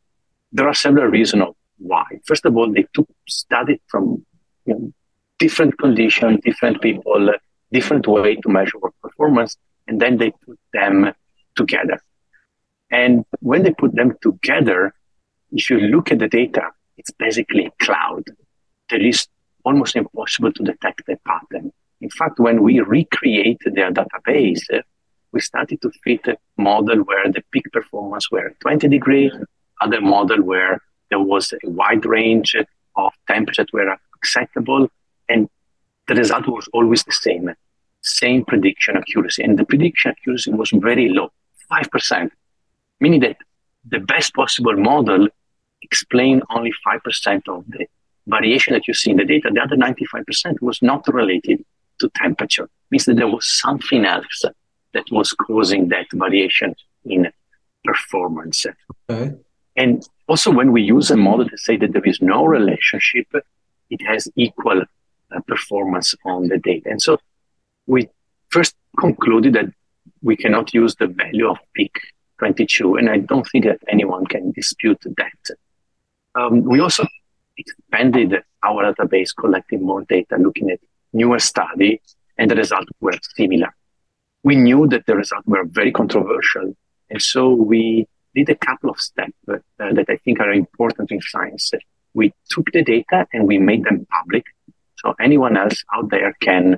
there 0.52 0.66
are 0.66 0.74
several 0.74 1.06
reasons 1.06 1.44
why. 1.78 2.04
First 2.24 2.44
of 2.46 2.56
all, 2.56 2.72
they 2.72 2.86
took 2.94 3.08
studied 3.28 3.80
from 3.88 4.24
you 4.66 4.74
know, 4.74 4.92
different 5.38 5.78
conditions, 5.78 6.40
different 6.44 6.80
people, 6.80 7.30
different 7.72 8.06
way 8.06 8.36
to 8.36 8.48
measure 8.48 8.78
work 8.78 8.94
performance, 9.02 9.56
and 9.86 10.00
then 10.00 10.16
they 10.16 10.30
put 10.30 10.58
them 10.72 11.12
together. 11.54 12.00
And 12.90 13.24
when 13.40 13.62
they 13.62 13.72
put 13.72 13.94
them 13.94 14.16
together, 14.22 14.94
if 15.52 15.68
you 15.70 15.78
look 15.78 16.10
at 16.10 16.18
the 16.18 16.28
data, 16.28 16.62
it's 16.96 17.10
basically 17.10 17.70
cloud. 17.80 18.24
There 18.90 19.04
is 19.04 19.26
almost 19.64 19.96
impossible 19.96 20.52
to 20.52 20.62
detect 20.62 21.02
a 21.08 21.16
pattern. 21.26 21.72
In 22.00 22.10
fact, 22.10 22.38
when 22.38 22.62
we 22.62 22.80
recreate 22.80 23.60
their 23.64 23.90
database, 23.90 24.62
eh, 24.72 24.82
we 25.32 25.40
started 25.40 25.82
to 25.82 25.90
fit 26.04 26.26
a 26.28 26.36
model 26.56 26.98
where 26.98 27.30
the 27.30 27.42
peak 27.52 27.64
performance 27.72 28.30
were 28.30 28.54
20 28.60 28.88
degrees, 28.88 29.32
other 29.80 30.00
model 30.00 30.42
where 30.42 30.80
there 31.10 31.20
was 31.20 31.52
a 31.52 31.68
wide 31.68 32.04
range 32.06 32.54
of 32.96 33.12
temperatures 33.26 33.66
were 33.72 33.96
acceptable, 34.16 34.88
and 35.28 35.48
the 36.06 36.14
result 36.14 36.46
was 36.46 36.68
always 36.72 37.02
the 37.04 37.12
same, 37.12 37.48
eh. 37.48 37.54
same 38.00 38.44
prediction 38.44 38.96
accuracy. 38.96 39.42
And 39.42 39.58
the 39.58 39.64
prediction 39.64 40.12
accuracy 40.12 40.52
was 40.52 40.70
very 40.70 41.08
low, 41.08 41.30
5%, 41.70 42.30
meaning 43.00 43.20
that 43.20 43.36
the 43.86 44.00
best 44.00 44.34
possible 44.34 44.76
model 44.76 45.28
explained 45.82 46.42
only 46.50 46.72
5% 46.86 47.48
of 47.48 47.64
the 47.68 47.86
variation 48.26 48.74
that 48.74 48.86
you 48.86 48.94
see 48.94 49.10
in 49.10 49.16
the 49.16 49.24
data. 49.24 49.50
The 49.52 49.60
other 49.60 49.76
95% 49.76 50.60
was 50.60 50.80
not 50.82 51.06
related 51.08 51.64
to 52.00 52.10
temperature, 52.16 52.68
means 52.90 53.04
that 53.04 53.16
there 53.16 53.28
was 53.28 53.46
something 53.46 54.04
else 54.04 54.44
that 54.94 55.04
was 55.10 55.32
causing 55.32 55.88
that 55.88 56.06
variation 56.12 56.74
in 57.04 57.30
performance. 57.84 58.66
Okay. 59.10 59.34
And 59.76 60.06
also, 60.26 60.50
when 60.50 60.72
we 60.72 60.82
use 60.82 61.10
a 61.10 61.16
model 61.16 61.48
to 61.48 61.58
say 61.58 61.76
that 61.76 61.92
there 61.92 62.04
is 62.04 62.20
no 62.20 62.44
relationship, 62.44 63.26
it 63.90 64.00
has 64.06 64.28
equal 64.36 64.82
uh, 64.82 65.40
performance 65.46 66.14
on 66.24 66.48
the 66.48 66.58
data. 66.58 66.90
And 66.90 67.00
so 67.00 67.18
we 67.86 68.08
first 68.50 68.74
concluded 68.98 69.54
that 69.54 69.66
we 70.22 70.36
cannot 70.36 70.74
use 70.74 70.96
the 70.96 71.06
value 71.06 71.48
of 71.48 71.58
peak 71.74 71.94
22, 72.38 72.96
and 72.96 73.08
I 73.08 73.18
don't 73.18 73.46
think 73.46 73.64
that 73.64 73.78
anyone 73.88 74.26
can 74.26 74.52
dispute 74.52 74.98
that. 75.04 75.56
Um, 76.34 76.62
we 76.62 76.80
also 76.80 77.06
expanded 77.56 78.34
our 78.64 78.92
database, 78.92 79.30
collecting 79.38 79.82
more 79.82 80.02
data, 80.02 80.36
looking 80.36 80.70
at 80.70 80.80
newer 81.12 81.38
study, 81.38 82.00
and 82.36 82.50
the 82.50 82.56
results 82.56 82.90
were 83.00 83.18
similar. 83.36 83.74
We 84.42 84.56
knew 84.56 84.86
that 84.88 85.06
the 85.06 85.16
results 85.16 85.46
were 85.46 85.64
very 85.64 85.92
controversial, 85.92 86.76
and 87.10 87.22
so 87.22 87.52
we 87.52 88.06
did 88.34 88.48
a 88.48 88.54
couple 88.54 88.90
of 88.90 88.98
steps 88.98 89.32
uh, 89.48 89.56
that 89.78 90.06
I 90.08 90.16
think 90.24 90.40
are 90.40 90.52
important 90.52 91.10
in 91.10 91.20
science. 91.20 91.70
We 92.14 92.32
took 92.50 92.66
the 92.72 92.82
data 92.82 93.26
and 93.32 93.46
we 93.46 93.58
made 93.58 93.84
them 93.84 94.06
public, 94.10 94.44
so 94.96 95.14
anyone 95.20 95.56
else 95.56 95.84
out 95.94 96.10
there 96.10 96.34
can 96.40 96.76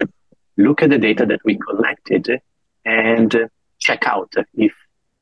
look 0.56 0.82
at 0.82 0.90
the 0.90 0.99
data 0.99 1.26
that 1.26 1.40
we 1.44 1.58
collected 1.58 2.40
and 2.84 3.49
check 3.78 4.06
out 4.06 4.32
if 4.54 4.72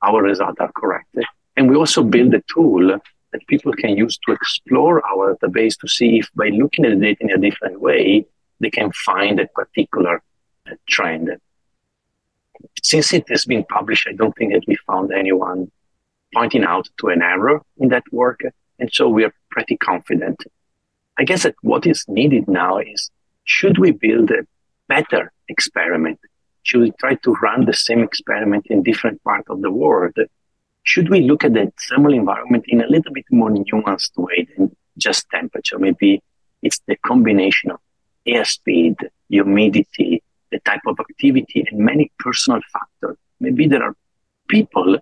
our 0.03 0.23
results 0.23 0.61
are 0.61 0.73
correct. 0.73 1.15
And 1.57 1.69
we 1.69 1.77
also 1.77 2.03
built 2.03 2.35
a 2.35 2.43
tool 2.53 2.99
that 3.33 3.47
people 3.47 3.73
can 3.73 3.97
use 3.97 4.19
to 4.27 4.33
explore 4.33 5.05
our 5.07 5.37
database 5.37 5.79
to 5.81 5.89
see 5.89 6.19
if 6.19 6.29
by 6.35 6.49
looking 6.49 6.85
at 6.85 6.91
the 6.91 6.97
data 6.97 7.19
in 7.21 7.31
a 7.31 7.39
different 7.39 7.81
way, 7.81 8.27
they 8.61 8.71
can 8.71 8.93
find 8.93 9.41
a 9.41 9.47
particular 9.47 10.23
uh, 10.71 10.75
trend. 10.89 11.37
Since 12.83 13.13
it 13.13 13.29
has 13.29 13.45
been 13.45 13.65
published, 13.65 14.09
I 14.09 14.13
don't 14.13 14.37
think 14.37 14.53
that 14.53 14.65
we 14.67 14.77
found 14.87 15.13
anyone 15.13 15.71
pointing 16.35 16.65
out 16.65 16.89
to 16.99 17.09
an 17.09 17.23
error 17.23 17.63
in 17.79 17.89
that 17.89 18.05
work. 18.13 18.41
And 18.79 18.91
so 18.93 19.09
we 19.09 19.25
are 19.25 19.35
pretty 19.51 19.77
confident. 19.77 20.45
I 21.19 21.25
guess 21.25 21.43
that 21.43 21.57
what 21.63 21.87
is 21.87 22.05
needed 22.09 22.49
now 22.49 22.79
is 22.79 23.11
should 23.45 23.79
we 23.79 23.93
build 23.93 24.31
a 24.31 24.47
better 24.89 25.33
experiment? 25.49 26.21
Should 26.63 26.81
we 26.81 26.93
try 26.99 27.15
to 27.15 27.33
run 27.43 27.65
the 27.65 27.73
same 27.73 28.03
experiment 28.03 28.67
in 28.69 28.83
different 28.83 29.23
parts 29.25 29.49
of 29.49 29.63
the 29.63 29.71
world? 29.71 30.17
Should 30.83 31.09
we 31.11 31.23
look 31.23 31.45
at 31.45 31.55
the 31.55 31.73
thermal 31.89 32.15
environment 32.15 32.65
in 32.69 32.81
a 32.81 32.87
little 32.87 33.13
bit 33.13 33.25
more 33.31 33.51
nuanced 33.51 34.17
way 34.17 34.47
than 34.57 34.77
just 34.97 35.29
temperature? 35.31 35.79
Maybe 35.79 36.23
it's 36.63 36.81
the 36.87 36.97
combination 36.97 37.71
of 37.71 37.81
airspeed, 38.29 38.97
humidity, 39.29 40.23
the 40.51 40.61
type 40.61 40.81
of 40.87 40.99
activity, 41.01 41.67
and 41.71 41.81
many 41.81 42.11
personal 42.19 42.61
factors. 42.73 43.17
Maybe 43.41 43.67
there 43.67 43.83
are 43.83 43.97
people 44.49 44.99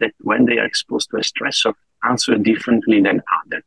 that 0.00 0.12
when 0.20 0.46
they 0.46 0.58
are 0.58 0.64
exposed 0.64 1.10
to 1.10 1.16
a 1.16 1.20
stressor 1.20 1.74
answer 2.04 2.36
differently 2.36 3.00
than 3.00 3.22
others. 3.38 3.62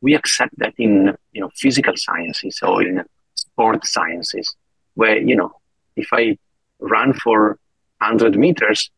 We 0.00 0.14
accept 0.14 0.58
that 0.58 0.74
in 0.78 1.16
you 1.32 1.40
know 1.40 1.50
physical 1.56 1.94
sciences 1.96 2.60
or 2.62 2.82
in 2.82 3.04
sport 3.34 3.86
sciences, 3.86 4.54
where 4.94 5.18
you 5.18 5.36
know 5.36 5.52
if 5.96 6.08
I 6.12 6.38
run 6.78 7.12
for 7.12 7.58
100 7.98 8.38
meters, 8.38 8.90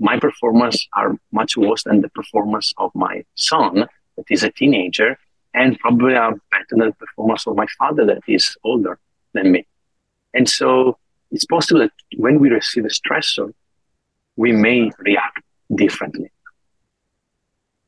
my 0.00 0.18
performance 0.18 0.88
are 0.96 1.16
much 1.30 1.56
worse 1.56 1.84
than 1.84 2.00
the 2.00 2.08
performance 2.10 2.74
of 2.78 2.90
my 2.94 3.24
son 3.34 3.86
that 4.16 4.26
is 4.28 4.42
a 4.42 4.50
teenager 4.50 5.16
and 5.54 5.78
probably 5.78 6.14
are 6.14 6.34
better 6.50 6.74
than 6.80 6.88
the 6.88 6.94
performance 6.94 7.46
of 7.46 7.56
my 7.56 7.66
father 7.78 8.04
that 8.04 8.22
is 8.26 8.56
older 8.64 8.98
than 9.34 9.52
me. 9.52 9.66
And 10.34 10.48
so 10.48 10.98
it's 11.30 11.44
possible 11.44 11.80
that 11.80 11.92
when 12.16 12.38
we 12.38 12.48
receive 12.48 12.84
a 12.84 12.88
stressor, 12.88 13.52
we 14.36 14.52
may 14.52 14.90
react 14.98 15.40
differently. 15.74 16.30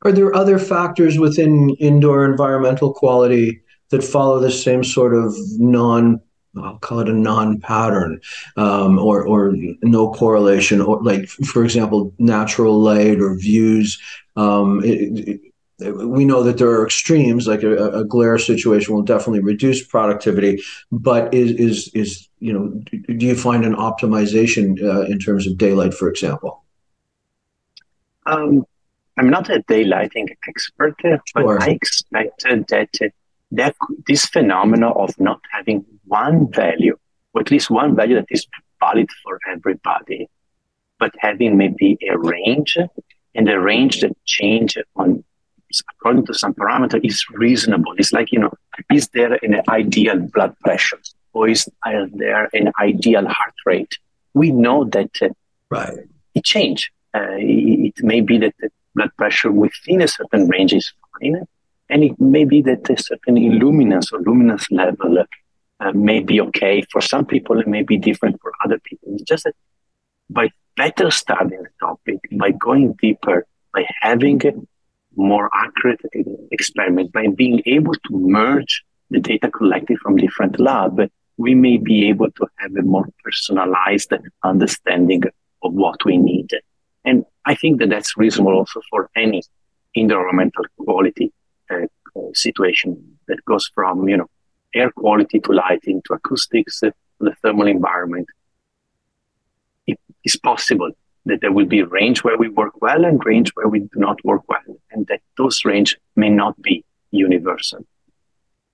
Are 0.03 0.13
there 0.13 0.35
other 0.35 0.59
factors 0.59 1.19
within 1.19 1.71
indoor 1.79 2.25
environmental 2.25 2.93
quality 2.93 3.63
that 3.91 4.03
follow 4.03 4.41
the 4.41 4.51
same 4.51 4.83
sort 4.83 5.15
of 5.15 5.35
non 5.59 6.21
I'll 6.57 6.79
call 6.79 6.99
it 6.99 7.09
a 7.09 7.13
non-pattern 7.13 8.21
um, 8.57 8.99
or 8.99 9.25
or 9.25 9.55
no 9.83 10.13
correlation 10.13 10.81
or 10.81 11.01
like 11.01 11.29
for 11.29 11.63
example 11.63 12.13
natural 12.19 12.81
light 12.81 13.21
or 13.21 13.37
views 13.37 14.01
um, 14.37 14.83
it, 14.83 15.29
it, 15.29 15.41
we 15.81 16.25
know 16.25 16.43
that 16.43 16.59
there 16.59 16.69
are 16.69 16.85
extremes 16.85 17.47
like 17.47 17.63
a, 17.63 18.01
a, 18.01 18.05
glare 18.05 18.39
situation 18.39 18.95
will 18.95 19.03
definitely 19.03 19.41
reduce 19.41 19.85
productivity 19.85 20.63
but 20.93 21.33
is 21.33 21.53
is 21.53 21.91
is 21.95 22.29
you 22.39 22.53
know 22.53 22.69
do 23.19 23.27
you 23.27 23.37
find 23.37 23.65
an 23.65 23.75
optimization 23.75 24.83
uh, 24.83 25.03
in 25.03 25.19
terms 25.19 25.47
of 25.47 25.57
daylight 25.57 25.95
for 25.95 26.09
example 26.09 26.65
um, 28.27 28.65
i'm 29.17 29.31
not 29.31 29.49
a 29.51 29.61
daylighting 29.63 30.29
expert 30.49 30.95
but 31.03 31.43
sure. 31.43 31.63
i 31.63 31.71
expected 31.71 32.67
that 32.69 32.91
that 33.53 33.75
this 34.07 34.27
phenomena 34.27 34.91
of 34.91 35.19
not 35.19 35.41
having 35.53 35.85
one 36.07 36.51
value, 36.53 36.97
or 37.35 37.41
at 37.41 37.51
least 37.51 37.71
one 37.71 37.97
value 37.97 38.17
that 38.17 38.27
is 38.31 38.47
valid 38.79 39.09
for 39.23 39.39
everybody, 39.49 40.29
but 40.99 41.13
having 41.19 41.57
maybe 41.57 41.99
a 42.09 42.19
range, 42.19 42.77
and 43.35 43.49
a 43.49 43.59
range 43.59 44.01
that 44.01 44.17
change 44.25 44.77
on 44.97 45.25
according 45.93 46.27
to 46.27 46.35
some 46.35 46.55
parameter 46.55 47.01
is 47.05 47.25
reasonable. 47.31 47.93
It's 47.99 48.13
like, 48.13 48.33
you 48.33 48.41
know, 48.41 48.53
is 48.93 49.09
there 49.09 49.35
an 49.43 49.63
ideal 49.69 50.19
blood 50.19 50.55
pressure 50.61 50.99
or 51.33 51.49
is 51.49 51.69
there 51.85 52.49
an 52.53 52.73
ideal 52.81 53.27
heart 53.27 53.55
rate? 53.67 53.93
We 54.35 54.51
know 54.51 54.85
that 54.85 55.11
uh, 55.23 55.29
right. 55.71 55.99
it 56.35 56.45
change. 56.45 56.91
Uh, 57.15 57.37
it 57.39 57.95
may 58.03 58.21
be 58.21 58.39
that 58.39 58.55
the 58.61 58.71
blood 58.95 59.11
pressure 59.17 59.51
within 59.51 60.03
a 60.03 60.09
certain 60.09 60.49
range 60.49 60.73
is 60.73 60.93
fine, 61.21 61.47
and 61.89 62.05
it 62.05 62.21
may 62.21 62.45
be 62.45 62.63
that 62.63 62.89
a 62.89 63.03
certain 63.03 63.37
illuminance 63.37 64.13
or 64.13 64.21
luminance 64.21 64.71
level 64.71 65.25
uh, 65.81 65.93
may 65.93 66.21
be 66.21 66.41
okay 66.41 66.83
for 66.91 67.01
some 67.01 67.25
people, 67.25 67.59
it 67.59 67.67
may 67.67 67.83
be 67.83 67.97
different 67.97 68.41
for 68.41 68.53
other 68.65 68.79
people. 68.79 69.09
It's 69.15 69.23
just 69.23 69.45
that 69.45 69.55
by 70.29 70.51
better 70.77 71.11
studying 71.11 71.63
the 71.63 71.71
topic, 71.81 72.19
by 72.33 72.53
going 72.53 72.95
deeper, 73.01 73.47
by 73.73 73.87
having 74.01 74.41
more 75.21 75.51
accurate 75.55 76.01
experiment, 76.51 77.13
by 77.13 77.27
being 77.29 77.63
able 77.67 77.95
to 77.95 78.11
merge 78.13 78.85
the 79.11 79.21
data 79.21 79.51
collected 79.51 79.99
from 79.99 80.17
different 80.17 80.59
labs, 80.59 81.01
we 81.37 81.55
may 81.55 81.77
be 81.79 82.09
able 82.09 82.31
to 82.33 82.47
have 82.59 82.75
a 82.77 82.83
more 82.83 83.09
personalized 83.25 84.13
understanding 84.45 85.23
of 85.63 85.73
what 85.73 86.05
we 86.05 86.17
need. 86.17 86.49
And 87.05 87.25
I 87.45 87.55
think 87.55 87.81
that 87.81 87.91
that's 87.91 88.17
reasonable 88.17 88.53
also 88.53 88.81
for 88.91 89.11
any 89.17 89.43
environmental 89.95 90.65
quality 90.79 91.33
uh, 91.71 91.87
situation 92.35 93.19
that 93.29 93.45
goes 93.45 93.71
from 93.75 94.09
you 94.09 94.17
know 94.17 94.29
air 94.75 94.91
quality 94.91 95.41
to 95.41 95.53
lighting 95.53 96.03
to 96.07 96.15
acoustics 96.15 96.83
uh, 96.83 96.91
to 96.91 96.95
the 97.21 97.35
thermal 97.43 97.67
environment. 97.67 98.27
It 99.87 99.99
is 100.25 100.37
possible 100.37 100.91
that 101.27 101.41
there 101.41 101.53
will 101.53 101.67
be 101.67 101.81
a 101.81 101.87
range 101.87 102.25
where 102.25 102.39
we 102.39 102.49
work 102.49 102.81
well 102.81 103.05
and 103.05 103.25
range 103.25 103.51
where 103.55 103.69
we 103.69 103.81
do 103.81 103.89
not 103.97 104.25
work 104.25 104.43
well, 104.49 104.81
and 104.91 105.07
that 105.09 105.21
those 105.37 105.65
range 105.65 105.97
may 106.17 106.31
not 106.31 106.61
be 106.63 106.85
universal. 107.11 107.85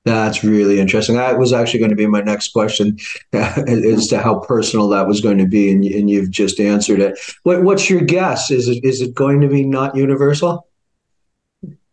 That's 0.07 0.45
really 0.45 0.79
interesting. 0.79 1.17
That 1.17 1.37
was 1.37 1.53
actually 1.53 1.81
going 1.81 1.91
to 1.91 1.97
be 1.97 2.07
my 2.07 2.21
next 2.21 2.53
question 2.53 2.97
as 3.33 4.07
to 4.09 4.21
how 4.21 4.39
personal 4.39 4.89
that 4.91 5.09
was 5.09 5.21
going 5.21 5.39
to 5.39 5.47
be, 5.47 5.73
and, 5.73 5.85
and 5.85 6.09
you've 6.09 6.31
just 6.31 6.61
answered 6.61 7.01
it. 7.01 7.19
What, 7.43 7.65
what's 7.65 7.91
your 7.91 8.03
guess? 8.03 8.53
Is 8.53 8.69
it 8.69 8.85
is 8.85 9.01
it 9.01 9.15
going 9.15 9.41
to 9.41 9.49
be 9.49 9.65
not 9.65 9.97
universal? 9.97 10.69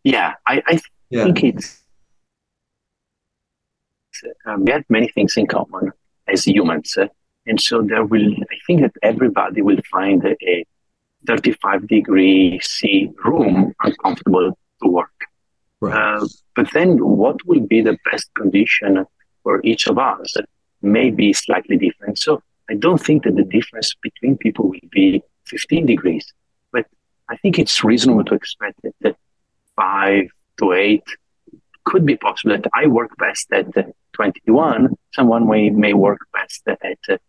Yeah, 0.04 0.34
I, 0.46 0.62
I 0.68 0.80
yeah. 1.10 1.24
think 1.24 1.44
it's 1.44 1.82
um, 4.46 4.66
we 4.66 4.72
have 4.72 4.84
many 4.90 5.08
things 5.08 5.36
in 5.36 5.48
common 5.48 5.92
as 6.28 6.46
humans, 6.46 6.96
uh, 6.96 7.08
and 7.48 7.60
so 7.60 7.82
there 7.82 8.06
will. 8.06 8.32
I 8.64 8.66
think 8.66 8.82
that 8.82 8.94
everybody 9.02 9.62
will 9.62 9.82
find 9.92 10.24
a, 10.24 10.36
a 10.48 10.66
35 11.28 11.88
degree 11.88 12.60
C 12.62 13.12
room 13.24 13.74
uncomfortable 13.84 14.58
to 14.82 14.90
work. 14.90 15.10
Right. 15.82 15.96
Uh, 15.96 16.26
but 16.56 16.68
then, 16.74 16.98
what 16.98 17.46
will 17.46 17.60
be 17.60 17.82
the 17.82 17.98
best 18.10 18.34
condition 18.36 19.06
for 19.44 19.60
each 19.66 19.88
of 19.88 19.98
us 19.98 20.36
may 20.82 21.10
be 21.10 21.34
slightly 21.34 21.78
different. 21.78 22.20
So 22.20 22.42
I 22.70 22.76
don't 22.76 23.02
think 23.02 23.24
that 23.24 23.36
the 23.36 23.44
difference 23.44 23.94
between 24.02 24.38
people 24.38 24.70
will 24.70 24.90
be 24.92 25.22
15 25.48 25.86
degrees, 25.86 26.32
but 26.72 26.86
I 27.30 27.36
think 27.38 27.60
it's 27.60 27.84
reasonable 27.84 28.24
to 28.26 28.36
expect 28.36 28.80
that 29.02 29.18
five 29.76 30.30
to 30.60 30.72
eight 30.72 31.04
could 31.84 32.06
be 32.06 32.16
possible 32.16 32.56
that 32.56 32.70
I 32.74 32.88
work 32.88 33.12
best 33.18 33.52
at 33.52 33.66
21, 34.14 34.96
someone 35.14 35.50
may, 35.50 35.70
may 35.70 35.94
work 35.94 36.20
best 36.34 36.64
at 36.68 37.20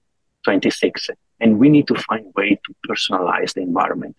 26. 0.44 1.10
And 1.40 1.58
we 1.58 1.68
need 1.68 1.86
to 1.88 1.94
find 1.94 2.26
a 2.26 2.40
way 2.40 2.60
to 2.64 2.74
personalize 2.88 3.54
the 3.54 3.62
environment. 3.62 4.16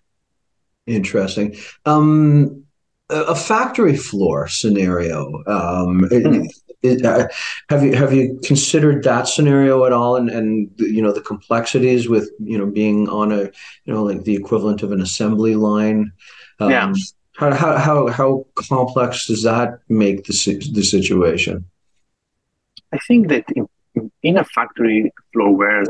Interesting. 0.86 1.56
Um, 1.86 2.66
a 3.10 3.36
factory 3.36 3.96
floor 3.96 4.48
scenario. 4.48 5.28
Um, 5.48 6.02
mm-hmm. 6.02 6.46
it, 6.82 7.06
uh, 7.06 7.28
have 7.70 7.84
you 7.84 7.96
have 7.96 8.14
you 8.14 8.40
considered 8.44 9.04
that 9.04 9.28
scenario 9.28 9.86
at 9.86 9.94
all? 9.94 10.16
And 10.16 10.30
and 10.30 10.72
you 10.78 11.02
know 11.02 11.12
the 11.12 11.22
complexities 11.22 12.10
with 12.10 12.30
you 12.40 12.58
know 12.58 12.66
being 12.66 13.08
on 13.10 13.32
a 13.32 13.44
you 13.86 13.94
know 13.94 14.04
like 14.04 14.24
the 14.24 14.36
equivalent 14.36 14.84
of 14.84 14.92
an 14.92 15.02
assembly 15.02 15.56
line. 15.56 16.12
Um, 16.60 16.72
yeah. 16.72 16.94
How, 17.38 17.54
how, 17.54 17.78
how, 17.78 18.08
how 18.08 18.46
complex 18.56 19.28
does 19.28 19.44
that 19.44 19.80
make 19.90 20.24
the, 20.24 20.72
the 20.72 20.84
situation? 20.84 21.66
I 22.94 22.98
think 23.10 23.28
that 23.28 23.44
in, 23.54 23.68
in 24.24 24.38
a 24.38 24.46
factory 24.46 25.12
floor 25.34 25.54
where 25.54 25.84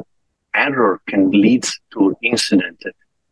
error 0.56 1.02
can 1.08 1.32
lead 1.32 1.66
to 1.94 2.16
incident 2.22 2.82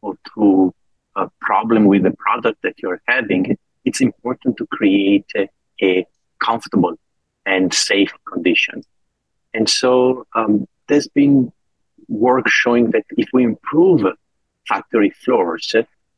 or 0.01 0.15
to 0.35 0.73
a 1.15 1.29
problem 1.41 1.85
with 1.85 2.03
the 2.03 2.11
product 2.11 2.61
that 2.63 2.75
you're 2.81 3.01
having, 3.07 3.57
it's 3.85 4.01
important 4.01 4.57
to 4.57 4.67
create 4.67 5.25
a, 5.35 5.49
a 5.81 6.05
comfortable 6.43 6.95
and 7.45 7.73
safe 7.73 8.11
condition. 8.31 8.83
And 9.53 9.69
so 9.69 10.25
um, 10.35 10.67
there's 10.87 11.07
been 11.07 11.51
work 12.07 12.47
showing 12.47 12.91
that 12.91 13.05
if 13.11 13.29
we 13.33 13.43
improve 13.43 14.01
factory 14.67 15.11
floors 15.11 15.73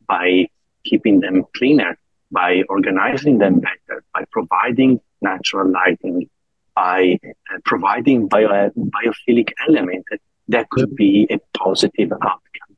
by 0.08 0.48
keeping 0.84 1.20
them 1.20 1.44
cleaner, 1.56 1.98
by 2.32 2.64
organizing 2.70 3.38
them 3.40 3.60
better, 3.60 4.04
by 4.14 4.24
providing 4.32 5.02
natural 5.22 5.72
lighting, 5.72 6.30
by 6.76 7.18
uh, 7.24 7.58
providing 7.66 8.28
bio, 8.28 8.70
biophilic 8.70 9.52
element, 9.68 10.06
that 10.48 10.70
could 10.70 10.96
be 10.96 11.28
a 11.30 11.40
positive 11.58 12.12
outcome. 12.12 12.78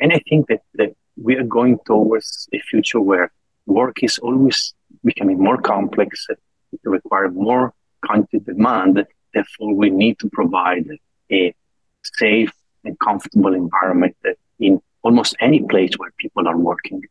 And 0.00 0.12
I 0.12 0.20
think 0.28 0.48
that, 0.48 0.62
that 0.74 0.94
we 1.16 1.36
are 1.36 1.44
going 1.44 1.78
towards 1.86 2.48
a 2.52 2.58
future 2.60 3.00
where 3.00 3.32
work 3.66 4.02
is 4.02 4.18
always 4.18 4.74
becoming 5.04 5.38
more 5.38 5.60
complex, 5.60 6.26
it 6.30 6.38
requires 6.84 7.32
more 7.34 7.72
content 8.04 8.44
demand. 8.44 9.04
Therefore, 9.32 9.74
we 9.74 9.90
need 9.90 10.18
to 10.20 10.28
provide 10.30 10.86
a 11.32 11.54
safe 12.02 12.52
and 12.84 12.98
comfortable 13.00 13.54
environment 13.54 14.16
in 14.60 14.80
almost 15.02 15.36
any 15.40 15.62
place 15.62 15.92
where 15.96 16.12
people 16.18 16.46
are 16.46 16.56
working. 16.56 17.02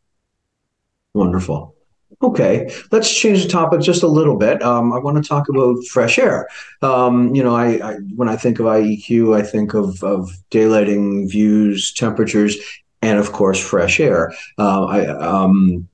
Wonderful. 1.14 1.76
Okay, 2.22 2.72
let's 2.92 3.14
change 3.14 3.44
the 3.44 3.50
topic 3.50 3.82
just 3.82 4.04
a 4.04 4.08
little 4.08 4.38
bit. 4.38 4.62
Um, 4.62 4.94
I 4.94 5.00
want 5.00 5.22
to 5.22 5.28
talk 5.28 5.50
about 5.50 5.84
fresh 5.86 6.18
air. 6.18 6.48
Um, 6.82 7.36
you 7.36 7.44
know, 7.44 7.56
I, 7.56 7.92
I, 7.92 7.94
when 8.16 8.30
I 8.30 8.36
think 8.36 8.60
of 8.60 8.66
IEQ, 8.66 9.36
I 9.36 9.42
think 9.42 9.74
of, 9.74 10.02
of 10.04 10.32
daylighting, 10.50 11.30
views, 11.30 11.94
temperatures, 11.94 12.58
and 13.02 13.20
of 13.20 13.32
course, 13.32 13.60
fresh 13.60 14.00
air. 14.00 14.34
Uh, 14.58 14.86
I, 14.86 15.08
um, 15.08 15.88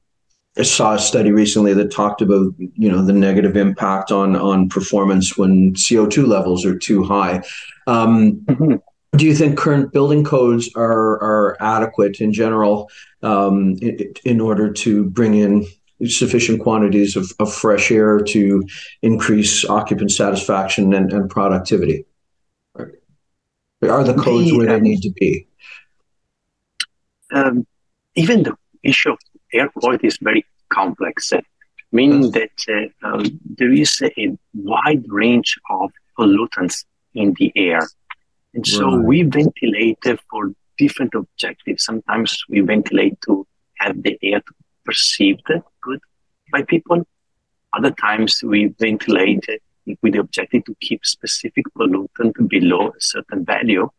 I 0.58 0.64
saw 0.64 0.94
a 0.94 1.00
study 1.00 1.32
recently 1.32 1.74
that 1.74 1.92
talked 1.92 2.22
about 2.22 2.54
you 2.58 2.92
know 2.92 3.04
the 3.04 3.14
negative 3.14 3.56
impact 3.56 4.12
on 4.12 4.36
on 4.36 4.70
performance 4.70 5.38
when 5.38 5.74
CO 5.76 6.06
two 6.08 6.26
levels 6.26 6.66
are 6.66 6.78
too 6.78 7.04
high. 7.04 7.42
Um, 7.88 8.42
mm-hmm 8.42 8.76
do 9.18 9.26
you 9.26 9.36
think 9.36 9.58
current 9.58 9.92
building 9.92 10.24
codes 10.24 10.70
are 10.76 11.22
are 11.22 11.58
adequate 11.60 12.22
in 12.22 12.32
general 12.32 12.90
um, 13.24 13.76
in, 13.82 14.14
in, 14.24 14.42
order 14.42 14.72
to 14.72 15.06
bring 15.06 15.36
in 15.36 15.66
sufficient 16.08 16.62
quantities 16.62 17.16
of, 17.16 17.32
of, 17.40 17.54
fresh 17.54 17.92
air 17.92 18.20
to 18.20 18.64
increase 19.02 19.66
occupant 19.66 20.12
satisfaction 20.12 20.94
and, 20.94 21.12
and 21.14 21.30
productivity? 21.30 22.06
Are 22.76 24.04
the 24.04 24.14
codes 24.14 24.52
the, 24.52 24.58
where 24.58 24.68
they 24.68 24.76
um, 24.76 24.84
need 24.84 25.02
to 25.02 25.12
be? 25.12 25.48
Um, 27.34 27.66
even 28.16 28.44
the 28.44 28.56
issue 28.84 29.12
of 29.12 29.18
air 29.54 29.70
quality 29.70 30.08
is 30.08 30.18
very 30.22 30.46
complex, 30.70 31.34
uh, 31.34 31.42
meaning 31.92 32.32
that 32.32 32.52
uh, 32.70 33.08
um, 33.08 33.40
there 33.58 33.72
is 33.72 34.00
a 34.18 34.38
wide 34.54 35.04
range 35.08 35.58
of 35.70 35.92
pollutants 36.18 36.86
in 37.16 37.34
the 37.40 37.52
air 37.56 37.82
And 38.54 38.66
so 38.68 38.86
right. 38.86 39.06
we 39.06 39.24
ventilate 39.24 40.04
for 40.30 40.52
different 40.78 41.14
objectives. 41.16 41.86
Sometimes 41.86 42.44
we 42.50 42.62
ventilate 42.62 43.20
to 43.26 43.48
have 43.80 44.02
the 44.04 44.18
air 44.22 44.42
perceived 44.86 45.50
by 46.52 46.64
people. 46.64 47.06
Other 47.74 47.92
times 47.92 48.44
we 48.44 48.74
ventilate 48.80 49.46
with 50.02 50.14
the 50.14 50.20
objective 50.20 50.66
to 50.66 50.76
keep 50.82 51.06
specific 51.06 51.66
pollutant 51.78 52.48
below 52.48 52.90
a 52.90 53.02
certain 53.02 53.46
value. 53.46 53.90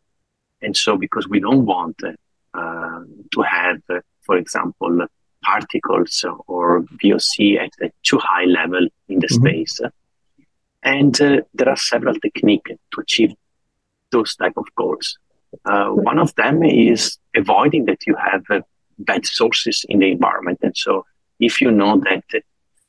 And 0.61 0.75
so 0.77 0.95
because 0.97 1.27
we 1.27 1.39
don't 1.39 1.65
want 1.65 2.01
uh, 2.53 2.99
to 3.31 3.41
have, 3.41 3.81
uh, 3.89 3.99
for 4.21 4.37
example, 4.37 5.05
particles 5.43 6.23
or 6.47 6.83
VOC 7.03 7.59
at 7.59 7.71
a 7.81 7.91
too 8.03 8.19
high 8.19 8.45
level 8.45 8.87
in 9.09 9.19
the 9.19 9.27
mm-hmm. 9.27 9.45
space. 9.45 9.79
And 10.83 11.19
uh, 11.21 11.41
there 11.53 11.69
are 11.69 11.77
several 11.77 12.15
techniques 12.15 12.71
to 12.93 13.01
achieve 13.01 13.33
those 14.11 14.35
type 14.35 14.53
of 14.57 14.65
goals. 14.75 15.17
Uh, 15.65 15.89
one 15.89 16.19
of 16.19 16.33
them 16.35 16.63
is 16.63 17.17
avoiding 17.35 17.85
that 17.85 18.05
you 18.07 18.15
have 18.15 18.43
uh, 18.49 18.61
bad 18.99 19.25
sources 19.25 19.85
in 19.89 19.99
the 19.99 20.11
environment. 20.11 20.59
And 20.61 20.75
so 20.75 21.05
if 21.45 21.61
you 21.61 21.71
know 21.71 22.01
that 22.07 22.23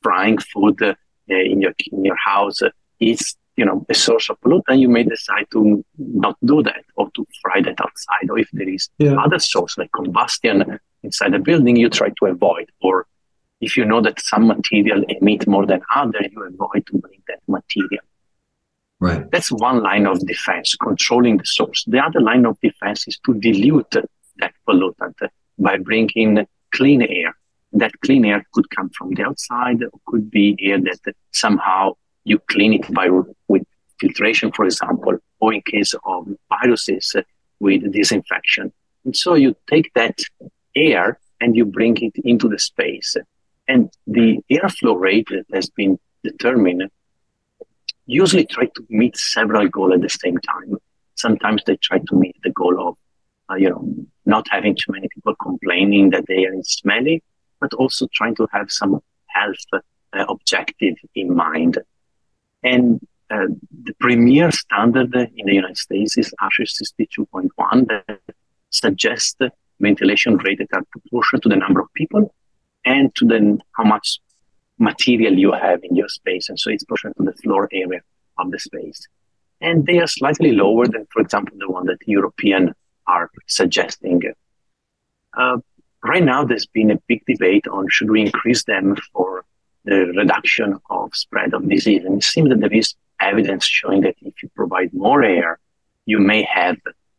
frying 0.02 0.38
food 0.38 0.80
uh, 0.82 0.94
in 1.28 1.60
your 1.60 1.74
in 1.92 2.04
your 2.04 2.16
house 2.24 2.60
is 3.00 3.36
you 3.56 3.64
know 3.64 3.84
a 3.88 3.94
source 3.94 4.28
of 4.30 4.40
pollutant, 4.40 4.78
you 4.78 4.88
may 4.88 5.02
decide 5.02 5.46
to 5.52 5.84
not 5.98 6.36
do 6.44 6.62
that 6.62 6.84
or 6.96 7.10
to 7.14 7.26
fry 7.42 7.60
that 7.60 7.80
outside. 7.80 8.26
Or 8.30 8.38
if 8.38 8.48
there 8.52 8.68
is 8.68 8.88
yeah. 8.98 9.16
other 9.24 9.38
source 9.38 9.78
like 9.78 9.90
combustion 9.92 10.78
inside 11.02 11.32
the 11.32 11.38
building, 11.38 11.76
you 11.76 11.88
try 11.88 12.10
to 12.18 12.26
avoid. 12.26 12.70
Or 12.80 13.06
if 13.60 13.76
you 13.76 13.84
know 13.84 14.00
that 14.02 14.20
some 14.20 14.46
material 14.46 15.04
emit 15.08 15.46
more 15.46 15.66
than 15.66 15.80
other, 15.94 16.20
you 16.30 16.42
avoid 16.42 16.86
to 16.86 16.98
bring 16.98 17.22
that 17.28 17.40
material. 17.48 18.04
Right. 19.00 19.30
That's 19.30 19.50
one 19.50 19.82
line 19.82 20.06
of 20.06 20.26
defense, 20.26 20.76
controlling 20.76 21.36
the 21.38 21.44
source. 21.44 21.84
The 21.86 21.98
other 21.98 22.20
line 22.20 22.46
of 22.46 22.58
defense 22.60 23.06
is 23.08 23.18
to 23.26 23.34
dilute 23.34 23.90
that 24.38 24.54
pollutant 24.66 25.14
by 25.58 25.78
bringing 25.78 26.46
clean 26.72 27.02
air. 27.02 27.36
That 27.74 27.92
clean 28.00 28.24
air 28.24 28.44
could 28.52 28.70
come 28.70 28.90
from 28.96 29.14
the 29.14 29.24
outside, 29.24 29.82
or 29.82 30.00
could 30.06 30.30
be 30.30 30.56
air 30.60 30.80
that 30.80 31.14
somehow 31.32 31.92
you 32.24 32.38
clean 32.38 32.72
it 32.72 32.92
by 32.94 33.08
with 33.48 33.64
filtration, 34.00 34.52
for 34.52 34.64
example, 34.64 35.18
or 35.40 35.52
in 35.52 35.62
case 35.62 35.94
of 36.04 36.28
viruses 36.48 37.14
with 37.60 37.92
disinfection. 37.92 38.72
And 39.04 39.16
so 39.16 39.34
you 39.34 39.54
take 39.68 39.92
that 39.94 40.18
air 40.74 41.18
and 41.40 41.56
you 41.56 41.64
bring 41.64 41.96
it 41.98 42.14
into 42.24 42.48
the 42.48 42.58
space. 42.58 43.16
And 43.68 43.90
the 44.06 44.38
airflow 44.50 44.98
rate 44.98 45.28
that 45.30 45.46
has 45.52 45.68
been 45.70 45.98
determined 46.22 46.90
usually 48.06 48.46
try 48.46 48.66
to 48.66 48.87
meet 48.88 49.16
several 49.16 49.68
goals 49.68 49.94
at 49.94 50.02
the 50.02 50.08
same 50.08 50.38
time. 50.38 50.76
Sometimes 51.14 51.62
they 51.64 51.76
try 51.76 51.98
to 51.98 52.16
meet 52.16 52.37
the 52.42 52.50
goal 52.50 52.88
of, 52.88 52.96
uh, 53.50 53.54
you 53.54 53.70
know, 53.70 53.94
not 54.26 54.46
having 54.50 54.74
too 54.74 54.92
many 54.92 55.08
people 55.14 55.34
complaining 55.42 56.10
that 56.10 56.26
they 56.26 56.44
are 56.44 56.54
smelly, 56.62 57.22
but 57.64 57.77
also 57.83 58.07
trying 58.12 58.35
to 58.35 58.46
have 58.53 58.70
some 58.70 59.00
health 59.29 59.64
uh, 59.72 60.24
objective 60.29 60.96
in 61.14 61.35
mind. 61.35 61.79
And 62.62 63.00
uh, 63.31 63.46
the 63.87 63.94
premier 64.00 64.50
standard 64.50 65.14
in 65.14 65.46
the 65.46 65.55
United 65.55 65.79
States 65.79 66.18
is 66.18 66.35
ASHRAE 66.42 66.68
62.1 67.18 67.88
that 67.88 68.20
suggests 68.68 69.37
ventilation 69.81 70.37
rate 70.44 70.59
that 70.59 70.74
are 70.74 70.85
proportional 70.92 71.40
to 71.40 71.48
the 71.48 71.57
number 71.57 71.81
of 71.81 71.88
people 71.94 72.35
and 72.85 73.14
to 73.14 73.24
the 73.24 73.59
how 73.77 73.85
much 73.85 74.20
material 74.79 75.35
you 75.44 75.53
have 75.53 75.81
in 75.83 75.96
your 75.96 76.09
space. 76.09 76.50
And 76.50 76.61
so 76.61 76.70
it's 76.70 76.85
proportional 76.85 77.14
to 77.14 77.24
the 77.31 77.37
floor 77.42 77.68
area 77.72 78.03
of 78.38 78.50
the 78.50 78.59
space. 78.59 79.00
And 79.62 79.87
they 79.87 80.00
are 80.00 80.07
slightly 80.07 80.53
lower 80.53 80.87
than, 80.87 81.07
for 81.12 81.22
example, 81.22 81.57
the 81.59 81.70
one 81.70 81.87
that 81.87 82.00
European 82.07 82.74
are 83.07 83.31
suggesting. 83.46 84.20
Uh, 85.35 85.59
right 86.04 86.22
now, 86.22 86.44
there's 86.44 86.66
been 86.66 86.90
a 86.90 87.00
big 87.08 87.24
debate 87.26 87.66
on 87.66 87.88
should 87.88 88.10
we 88.10 88.22
increase 88.22 88.64
them 88.64 88.96
for 89.12 89.44
the 89.84 90.12
reduction 90.16 90.78
of 90.90 91.14
spread 91.14 91.54
of 91.54 91.68
disease. 91.68 92.04
And 92.04 92.18
it 92.18 92.24
seems 92.24 92.48
that 92.50 92.60
there 92.60 92.72
is 92.72 92.94
evidence 93.20 93.66
showing 93.66 94.02
that 94.02 94.16
if 94.22 94.42
you 94.42 94.48
provide 94.54 94.92
more 94.92 95.22
air, 95.22 95.58
you 96.06 96.18
may 96.18 96.42
have 96.42 96.76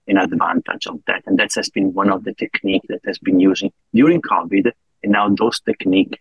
an 0.07 0.17
advantage 0.17 0.87
of 0.87 0.99
that. 1.07 1.23
And 1.25 1.37
that 1.39 1.51
has 1.55 1.69
been 1.69 1.93
one 1.93 2.11
of 2.11 2.23
the 2.23 2.33
techniques 2.33 2.87
that 2.89 3.01
has 3.05 3.17
been 3.17 3.39
using 3.39 3.71
during 3.93 4.21
COVID. 4.21 4.71
And 5.03 5.11
now 5.11 5.29
those 5.29 5.59
techniques 5.59 6.19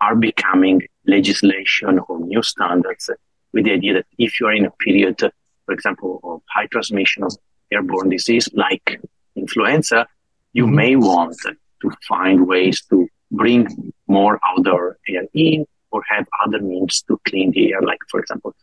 are 0.00 0.14
becoming 0.14 0.82
legislation 1.06 1.98
or 2.08 2.20
new 2.20 2.42
standards 2.42 3.10
with 3.52 3.64
the 3.64 3.72
idea 3.72 3.94
that 3.94 4.06
if 4.18 4.40
you 4.40 4.46
are 4.46 4.52
in 4.52 4.66
a 4.66 4.70
period, 4.70 5.18
for 5.64 5.72
example, 5.72 6.20
of 6.22 6.42
high 6.48 6.66
transmission 6.66 7.24
of 7.24 7.32
airborne 7.72 8.10
disease 8.10 8.48
like 8.52 9.00
influenza, 9.34 10.06
you 10.52 10.66
mm-hmm. 10.66 10.74
may 10.74 10.96
want 10.96 11.36
to 11.82 11.90
find 12.08 12.46
ways 12.46 12.82
to 12.90 13.08
bring 13.30 13.92
more 14.06 14.38
outdoor 14.44 14.98
air 15.08 15.24
in 15.34 15.66
or 15.90 16.02
have 16.08 16.26
other 16.44 16.60
means 16.60 17.02
to 17.02 17.20
clean 17.28 17.50
the 17.52 17.72
air, 17.72 17.82
like, 17.82 17.98
for 18.10 18.20
example, 18.20 18.54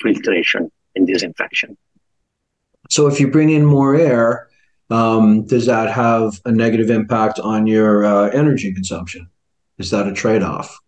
filtration 0.00 0.70
and 0.96 1.06
disinfection. 1.06 1.76
So 2.90 3.06
if 3.06 3.20
you 3.20 3.30
bring 3.30 3.50
in 3.50 3.64
more 3.64 3.94
air, 3.94 4.48
um, 4.90 5.46
does 5.46 5.66
that 5.66 5.90
have 5.90 6.40
a 6.44 6.52
negative 6.52 6.90
impact 6.90 7.38
on 7.40 7.66
your 7.66 8.04
uh, 8.04 8.28
energy 8.30 8.72
consumption? 8.74 9.28
Is 9.78 9.90
that 9.90 10.06
a 10.06 10.12
trade 10.12 10.42
off? 10.42 10.78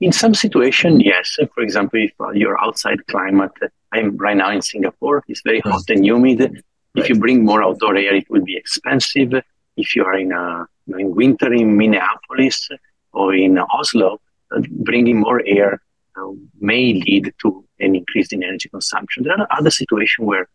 In 0.00 0.10
some 0.10 0.34
situation, 0.34 0.98
yes. 0.98 1.38
For 1.54 1.62
example, 1.62 2.00
if 2.02 2.12
uh, 2.18 2.30
your 2.30 2.60
outside 2.60 3.06
climate, 3.06 3.52
I'm 3.92 4.16
right 4.16 4.36
now 4.36 4.50
in 4.50 4.60
Singapore, 4.60 5.22
it's 5.28 5.42
very 5.42 5.60
hot 5.60 5.88
and 5.88 6.04
humid. 6.04 6.40
Right. 6.40 6.62
If 6.96 7.08
you 7.08 7.14
bring 7.20 7.44
more 7.44 7.62
outdoor 7.62 7.96
air, 7.96 8.14
it 8.14 8.28
will 8.28 8.44
be 8.44 8.56
expensive. 8.56 9.32
If 9.76 9.96
you 9.96 10.04
are 10.04 10.18
in, 10.18 10.32
a, 10.32 10.66
in 10.98 11.14
winter 11.14 11.52
in 11.52 11.76
Minneapolis 11.76 12.68
or 13.12 13.34
in 13.34 13.58
Oslo, 13.58 14.20
uh, 14.54 14.60
bringing 14.70 15.20
more 15.20 15.42
air 15.46 15.80
uh, 16.16 16.32
may 16.60 16.94
lead 16.94 17.32
to 17.42 17.64
an 17.80 17.96
increase 17.96 18.32
in 18.32 18.42
energy 18.42 18.68
consumption. 18.68 19.24
There 19.24 19.38
are 19.38 19.48
other 19.50 19.70
situations 19.70 20.26
where 20.26 20.48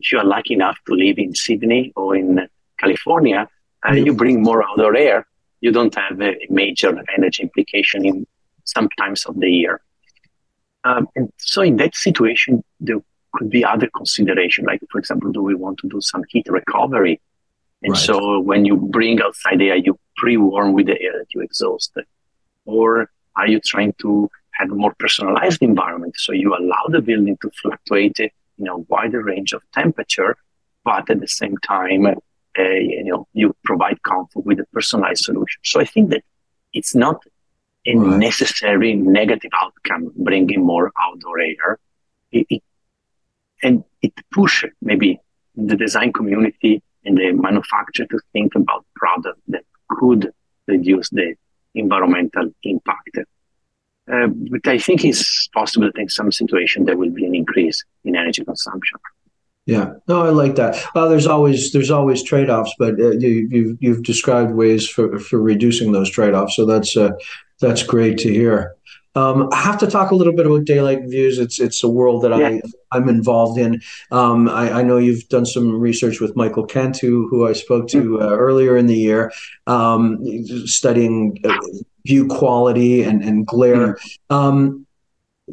if 0.00 0.12
you 0.12 0.18
are 0.18 0.24
lucky 0.24 0.54
enough 0.54 0.76
to 0.86 0.94
live 0.94 1.18
in 1.18 1.34
Sydney 1.34 1.92
or 1.96 2.16
in 2.16 2.48
California, 2.78 3.48
uh, 3.84 3.90
mm. 3.90 4.04
you 4.04 4.14
bring 4.14 4.42
more 4.42 4.62
outdoor 4.68 4.96
air, 4.96 5.26
you 5.60 5.72
don't 5.72 5.94
have 5.94 6.20
a 6.20 6.34
major 6.50 6.92
energy 7.16 7.42
implication 7.42 8.04
in 8.04 8.26
some 8.64 8.88
times 8.98 9.24
of 9.24 9.38
the 9.38 9.50
year. 9.50 9.80
Um, 10.84 11.08
and 11.16 11.32
so 11.38 11.62
in 11.62 11.76
that 11.76 11.94
situation, 11.94 12.62
there 12.80 13.00
could 13.32 13.50
be 13.50 13.64
other 13.64 13.88
consideration, 13.96 14.64
like 14.66 14.80
for 14.90 14.98
example, 14.98 15.32
do 15.32 15.42
we 15.42 15.54
want 15.54 15.78
to 15.78 15.88
do 15.88 16.00
some 16.00 16.22
heat 16.28 16.46
recovery? 16.48 17.20
And 17.84 17.92
right. 17.92 18.02
so 18.02 18.40
when 18.40 18.64
you 18.64 18.76
bring 18.76 19.20
outside 19.20 19.60
air, 19.60 19.76
you 19.76 19.98
pre-warm 20.16 20.72
with 20.72 20.86
the 20.86 21.00
air 21.00 21.18
that 21.18 21.26
you 21.34 21.42
exhaust. 21.42 21.92
Or 22.64 23.10
are 23.36 23.46
you 23.46 23.60
trying 23.60 23.92
to 24.00 24.30
have 24.52 24.70
a 24.70 24.74
more 24.74 24.94
personalized 24.98 25.62
environment? 25.62 26.14
So 26.16 26.32
you 26.32 26.56
allow 26.56 26.84
the 26.88 27.02
building 27.02 27.36
to 27.42 27.50
fluctuate 27.60 28.18
in 28.58 28.68
a 28.68 28.78
wider 28.78 29.22
range 29.22 29.52
of 29.52 29.62
temperature, 29.74 30.36
but 30.82 31.10
at 31.10 31.20
the 31.20 31.28
same 31.28 31.58
time, 31.58 32.06
uh, 32.06 32.62
you 32.62 33.04
know, 33.04 33.28
you 33.34 33.54
provide 33.64 34.02
comfort 34.02 34.46
with 34.46 34.60
a 34.60 34.66
personalized 34.72 35.24
solution. 35.24 35.60
So 35.62 35.78
I 35.78 35.84
think 35.84 36.08
that 36.10 36.22
it's 36.72 36.94
not 36.94 37.22
a 37.86 37.94
right. 37.94 38.18
necessary 38.18 38.94
negative 38.94 39.50
outcome 39.60 40.10
bringing 40.16 40.64
more 40.64 40.90
outdoor 40.98 41.40
air. 41.40 41.78
It, 42.32 42.46
it, 42.48 42.62
and 43.62 43.84
it 44.00 44.14
pushes 44.32 44.70
maybe 44.80 45.20
the 45.54 45.76
design 45.76 46.14
community 46.14 46.82
and 47.04 47.18
the 47.18 47.32
manufacturer 47.32 48.06
to 48.06 48.18
think 48.32 48.54
about 48.54 48.84
products 48.96 49.40
that 49.48 49.64
could 49.88 50.32
reduce 50.66 51.10
the 51.10 51.34
environmental 51.74 52.50
impact. 52.62 53.18
Uh, 54.10 54.26
but 54.26 54.66
I 54.66 54.78
think 54.78 55.04
it's 55.04 55.48
possible 55.48 55.86
that 55.86 56.00
in 56.00 56.08
some 56.08 56.30
situation 56.30 56.84
there 56.84 56.96
will 56.96 57.10
be 57.10 57.24
an 57.24 57.34
increase 57.34 57.82
in 58.04 58.16
energy 58.16 58.44
consumption. 58.44 58.98
Yeah, 59.66 59.94
no, 60.08 60.22
I 60.22 60.28
like 60.28 60.56
that. 60.56 60.84
Well, 60.94 61.08
there's 61.08 61.26
always 61.26 61.72
there's 61.72 61.90
always 61.90 62.22
trade 62.22 62.50
offs, 62.50 62.74
but 62.78 63.00
uh, 63.00 63.12
you, 63.12 63.48
you've 63.50 63.78
you've 63.80 64.02
described 64.02 64.52
ways 64.52 64.86
for 64.86 65.18
for 65.18 65.40
reducing 65.40 65.92
those 65.92 66.10
trade 66.10 66.34
offs. 66.34 66.56
So 66.56 66.66
that's 66.66 66.94
uh, 66.98 67.12
that's 67.60 67.82
great 67.82 68.18
to 68.18 68.32
hear. 68.32 68.76
Um, 69.14 69.48
I 69.52 69.56
have 69.56 69.78
to 69.78 69.86
talk 69.86 70.10
a 70.10 70.14
little 70.14 70.32
bit 70.32 70.46
about 70.46 70.64
daylight 70.64 71.04
views. 71.04 71.38
It's 71.38 71.60
it's 71.60 71.82
a 71.82 71.88
world 71.88 72.22
that 72.22 72.36
yeah. 72.36 72.48
I 72.48 72.62
I'm 72.90 73.08
involved 73.08 73.58
in. 73.58 73.80
Um, 74.10 74.48
I, 74.48 74.80
I, 74.80 74.82
know 74.82 74.98
you've 74.98 75.28
done 75.28 75.46
some 75.46 75.80
research 75.80 76.20
with 76.20 76.36
Michael 76.36 76.64
Kent, 76.64 76.98
who 76.98 77.46
I 77.46 77.52
spoke 77.52 77.88
to 77.88 78.02
mm-hmm. 78.02 78.22
uh, 78.22 78.36
earlier 78.36 78.76
in 78.76 78.86
the 78.86 78.96
year, 78.96 79.32
um, 79.66 80.18
studying 80.66 81.38
uh, 81.44 81.58
view 82.06 82.26
quality 82.26 83.02
and 83.02 83.22
and 83.22 83.46
glare. 83.46 83.94
Mm-hmm. 83.94 84.34
Um, 84.34 84.86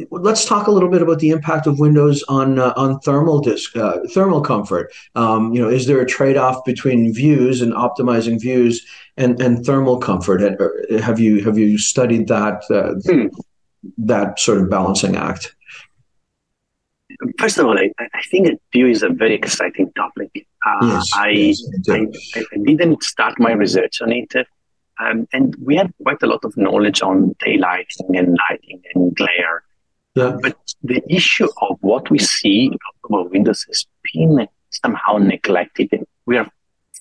let's 0.09 0.45
talk 0.45 0.67
a 0.67 0.71
little 0.71 0.89
bit 0.89 1.01
about 1.01 1.19
the 1.19 1.29
impact 1.29 1.67
of 1.67 1.79
windows 1.79 2.23
on 2.29 2.59
uh, 2.59 2.73
on 2.77 2.99
thermal 2.99 3.39
disc 3.39 3.75
uh, 3.75 3.99
thermal 4.13 4.41
comfort. 4.41 4.93
Um, 5.15 5.53
you 5.53 5.61
know, 5.61 5.69
is 5.69 5.87
there 5.87 6.01
a 6.01 6.05
trade 6.05 6.37
off 6.37 6.63
between 6.65 7.13
views 7.13 7.61
and 7.61 7.73
optimizing 7.73 8.39
views 8.39 8.85
and 9.17 9.41
and 9.41 9.65
thermal 9.65 9.97
comfort? 9.97 10.41
Have 11.01 11.19
you 11.19 11.43
have 11.43 11.57
you 11.57 11.77
studied 11.77 12.27
that 12.27 12.63
uh, 12.69 12.93
hmm. 13.11 13.27
That 13.97 14.39
sort 14.39 14.59
of 14.59 14.69
balancing 14.69 15.15
act? 15.15 15.55
first 17.37 17.57
of 17.57 17.65
all, 17.65 17.77
I, 17.77 17.91
I 17.99 18.21
think 18.29 18.47
that 18.47 18.59
view 18.71 18.87
is 18.87 19.03
a 19.03 19.09
very 19.09 19.35
exciting 19.35 19.91
topic. 19.93 20.47
Uh, 20.65 20.79
yes, 20.81 21.11
I, 21.15 21.29
yes, 21.29 21.63
I, 21.89 22.05
I, 22.39 22.57
didn't 22.63 23.03
start 23.03 23.39
my 23.39 23.51
research 23.51 24.01
on 24.01 24.11
it, 24.11 24.33
um, 24.99 25.27
and 25.33 25.55
we 25.61 25.75
have 25.75 25.91
quite 26.03 26.21
a 26.21 26.27
lot 26.27 26.43
of 26.43 26.55
knowledge 26.57 27.01
on 27.01 27.35
daylighting 27.45 28.17
and 28.17 28.37
lighting 28.49 28.81
and 28.93 29.15
glare. 29.15 29.63
Yeah. 30.15 30.37
But 30.41 30.57
the 30.83 31.01
issue 31.09 31.47
of 31.61 31.77
what 31.81 32.09
we 32.09 32.19
see 32.19 32.71
of 33.09 33.31
windows 33.31 33.63
has 33.67 33.85
been 34.13 34.47
somehow 34.69 35.17
neglected, 35.17 35.89
we 36.25 36.37
are 36.37 36.49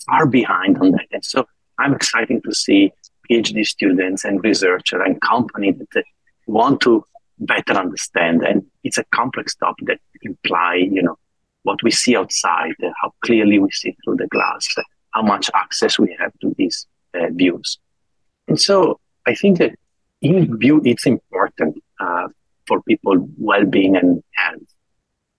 far 0.07 0.27
behind 0.27 0.79
on 0.79 0.93
that. 0.93 1.07
And 1.13 1.25
so 1.25 1.47
I'm 1.79 1.93
excited 1.93 2.43
to 2.45 2.55
see 2.55 2.93
PhD 3.29 3.65
students 3.67 4.25
and 4.25 4.43
researchers 4.45 5.03
and 5.05 5.21
companies 5.21 5.77
that 5.79 6.05
want 6.47 6.81
to 6.83 7.05
better 7.39 7.73
understand. 7.75 8.43
And 8.43 8.67
it's 8.85 8.99
a 8.99 9.05
complex 9.15 9.55
topic 9.55 9.87
that 9.87 10.01
imply, 10.23 10.75
you 10.77 11.03
know, 11.03 11.17
what 11.63 11.83
we 11.83 11.91
see 11.91 12.17
outside, 12.17 12.75
how 13.03 13.13
clearly 13.25 13.59
we 13.59 13.71
see 13.71 13.97
through 14.05 14.17
the 14.17 14.27
glass, 14.29 14.67
how 15.11 15.23
much 15.23 15.51
access 15.55 15.99
we 15.99 16.17
have 16.19 16.33
to 16.41 16.55
these 16.57 16.87
uh, 17.15 17.27
views. 17.33 17.79
And 18.49 18.61
so 18.61 18.99
I 19.27 19.35
think 19.35 19.59
that 19.59 19.75
in 20.21 20.59
view, 20.59 20.81
it's 20.85 21.07
important 21.07 21.83
uh, 21.99 22.29
for 22.67 22.83
people 22.83 23.29
well-being 23.39 23.97
and 23.97 24.23
health. 24.33 24.63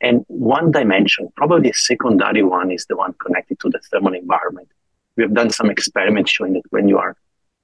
And 0.01 0.25
one 0.27 0.71
dimension, 0.71 1.29
probably 1.35 1.69
a 1.69 1.73
secondary 1.73 2.43
one, 2.43 2.71
is 2.71 2.85
the 2.87 2.95
one 2.95 3.13
connected 3.23 3.59
to 3.59 3.69
the 3.69 3.79
thermal 3.91 4.13
environment. 4.13 4.67
We 5.15 5.23
have 5.23 5.33
done 5.33 5.51
some 5.51 5.69
experiments 5.69 6.31
showing 6.31 6.53
that 6.53 6.63
when 6.71 6.87
you 6.87 6.97
are 6.97 7.15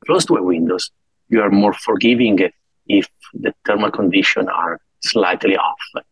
close 0.05 0.25
to 0.25 0.35
a 0.35 0.43
windows, 0.43 0.91
you 1.29 1.41
are 1.41 1.49
more 1.49 1.73
forgiving 1.73 2.37
if 2.87 3.07
the 3.33 3.53
thermal 3.65 3.91
conditions 3.91 4.47
are 4.51 4.79
slightly 5.01 5.57
off. 5.57 6.03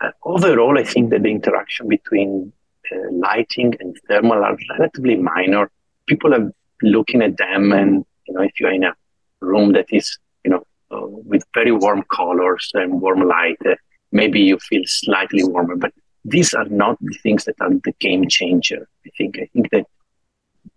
Uh, 0.00 0.10
overall, 0.24 0.78
I 0.78 0.84
think 0.84 1.10
that 1.10 1.22
the 1.22 1.30
interaction 1.30 1.88
between 1.88 2.52
uh, 2.92 2.96
lighting 3.10 3.74
and 3.80 3.96
thermal 4.08 4.44
are 4.44 4.56
relatively 4.70 5.16
minor. 5.16 5.70
People 6.06 6.34
are 6.34 6.52
looking 6.82 7.22
at 7.22 7.36
them, 7.36 7.72
and 7.72 8.04
you 8.26 8.34
know, 8.34 8.42
if 8.42 8.60
you're 8.60 8.72
in 8.72 8.84
a 8.84 8.94
room 9.40 9.72
that 9.72 9.86
is, 9.90 10.18
you 10.44 10.50
know, 10.50 10.66
uh, 10.90 11.06
with 11.06 11.44
very 11.54 11.72
warm 11.72 12.04
colors 12.14 12.70
and 12.74 13.00
warm 13.00 13.26
light, 13.26 13.56
uh, 13.66 13.74
maybe 14.12 14.40
you 14.40 14.58
feel 14.58 14.82
slightly 14.86 15.42
warmer. 15.44 15.76
But 15.76 15.92
these 16.24 16.52
are 16.54 16.66
not 16.66 16.98
the 17.00 17.16
things 17.22 17.44
that 17.44 17.56
are 17.60 17.70
the 17.70 17.94
game 17.98 18.28
changer. 18.28 18.86
I 19.06 19.10
think. 19.16 19.38
I 19.38 19.48
think 19.52 19.70
that 19.70 19.86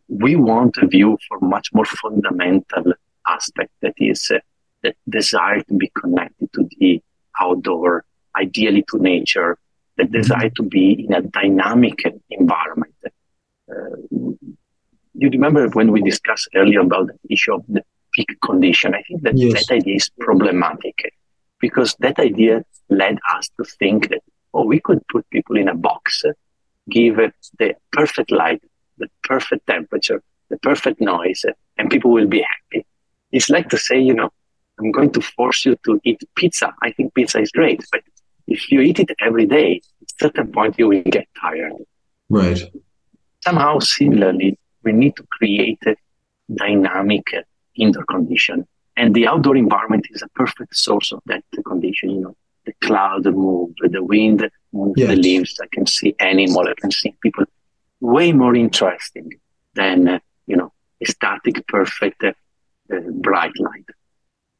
we 0.07 0.35
want 0.35 0.77
a 0.77 0.87
view 0.87 1.17
for 1.27 1.39
much 1.39 1.69
more 1.73 1.85
fundamental 1.85 2.93
aspect 3.27 3.71
that 3.81 3.93
is 3.97 4.31
the 4.83 4.93
desire 5.07 5.61
to 5.61 5.73
be 5.73 5.91
connected 5.99 6.51
to 6.53 6.67
the 6.79 7.01
outdoor, 7.39 8.05
ideally 8.35 8.83
to 8.89 8.97
nature, 8.97 9.57
the 9.97 10.03
mm-hmm. 10.03 10.13
desire 10.13 10.49
to 10.51 10.63
be 10.63 11.05
in 11.05 11.13
a 11.13 11.21
dynamic 11.21 11.99
environment. 12.29 12.93
Uh, 13.69 13.95
you 15.13 15.29
remember 15.29 15.67
when 15.69 15.91
we 15.91 16.01
discussed 16.01 16.49
earlier 16.55 16.79
about 16.79 17.07
the 17.07 17.33
issue 17.33 17.53
of 17.53 17.63
the 17.67 17.83
peak 18.13 18.29
condition? 18.43 18.95
I 18.95 19.03
think 19.03 19.23
that 19.23 19.37
yes. 19.37 19.67
that 19.67 19.75
idea 19.75 19.95
is 19.95 20.09
problematic 20.19 21.13
because 21.59 21.95
that 21.99 22.19
idea 22.19 22.63
led 22.89 23.17
us 23.35 23.49
to 23.57 23.65
think 23.65 24.09
that, 24.09 24.23
oh, 24.53 24.65
we 24.65 24.79
could 24.79 25.05
put 25.07 25.29
people 25.29 25.57
in 25.57 25.67
a 25.67 25.75
box, 25.75 26.23
give 26.89 27.19
it 27.19 27.33
the 27.59 27.75
perfect 27.91 28.31
light, 28.31 28.63
the 28.97 29.09
perfect 29.23 29.67
temperature, 29.67 30.23
the 30.49 30.57
perfect 30.59 31.01
noise, 31.01 31.45
and 31.77 31.89
people 31.89 32.11
will 32.11 32.27
be 32.27 32.41
happy. 32.41 32.85
It's 33.31 33.49
like 33.49 33.69
to 33.69 33.77
say, 33.77 33.99
you 33.99 34.13
know, 34.13 34.29
I'm 34.79 34.91
going 34.91 35.11
to 35.11 35.21
force 35.21 35.65
you 35.65 35.75
to 35.85 35.99
eat 36.03 36.23
pizza. 36.35 36.73
I 36.81 36.91
think 36.91 37.13
pizza 37.13 37.39
is 37.39 37.51
great, 37.51 37.83
but 37.91 38.01
if 38.47 38.71
you 38.71 38.81
eat 38.81 38.99
it 38.99 39.11
every 39.19 39.45
day, 39.45 39.81
at 40.01 40.07
a 40.11 40.25
certain 40.25 40.51
point 40.51 40.79
you 40.79 40.87
will 40.87 41.03
get 41.03 41.27
tired. 41.39 41.73
Right. 42.29 42.61
Somehow, 43.43 43.79
similarly, 43.79 44.57
we 44.83 44.91
need 44.91 45.15
to 45.17 45.25
create 45.31 45.79
a 45.85 45.95
dynamic 46.53 47.25
indoor 47.75 48.05
condition. 48.05 48.67
And 48.97 49.15
the 49.15 49.27
outdoor 49.27 49.55
environment 49.55 50.07
is 50.11 50.21
a 50.21 50.29
perfect 50.29 50.75
source 50.75 51.11
of 51.11 51.21
that 51.27 51.43
condition. 51.65 52.09
You 52.09 52.21
know, 52.21 52.35
the 52.65 52.73
cloud 52.85 53.25
move, 53.25 53.71
the 53.81 54.03
wind 54.03 54.49
moves 54.73 54.99
yes. 54.99 55.09
the 55.09 55.15
leaves. 55.15 55.59
I 55.61 55.67
can 55.71 55.85
see 55.85 56.15
animal. 56.19 56.67
I 56.67 56.73
can 56.79 56.91
see 56.91 57.15
people. 57.21 57.45
Way 58.01 58.31
more 58.31 58.55
interesting 58.55 59.29
than 59.73 60.07
uh, 60.07 60.19
you 60.47 60.55
know 60.55 60.71
a 61.01 61.05
static, 61.05 61.65
perfect, 61.67 62.23
uh, 62.23 62.33
uh, 62.93 62.99
bright 63.11 63.51
light. 63.59 63.85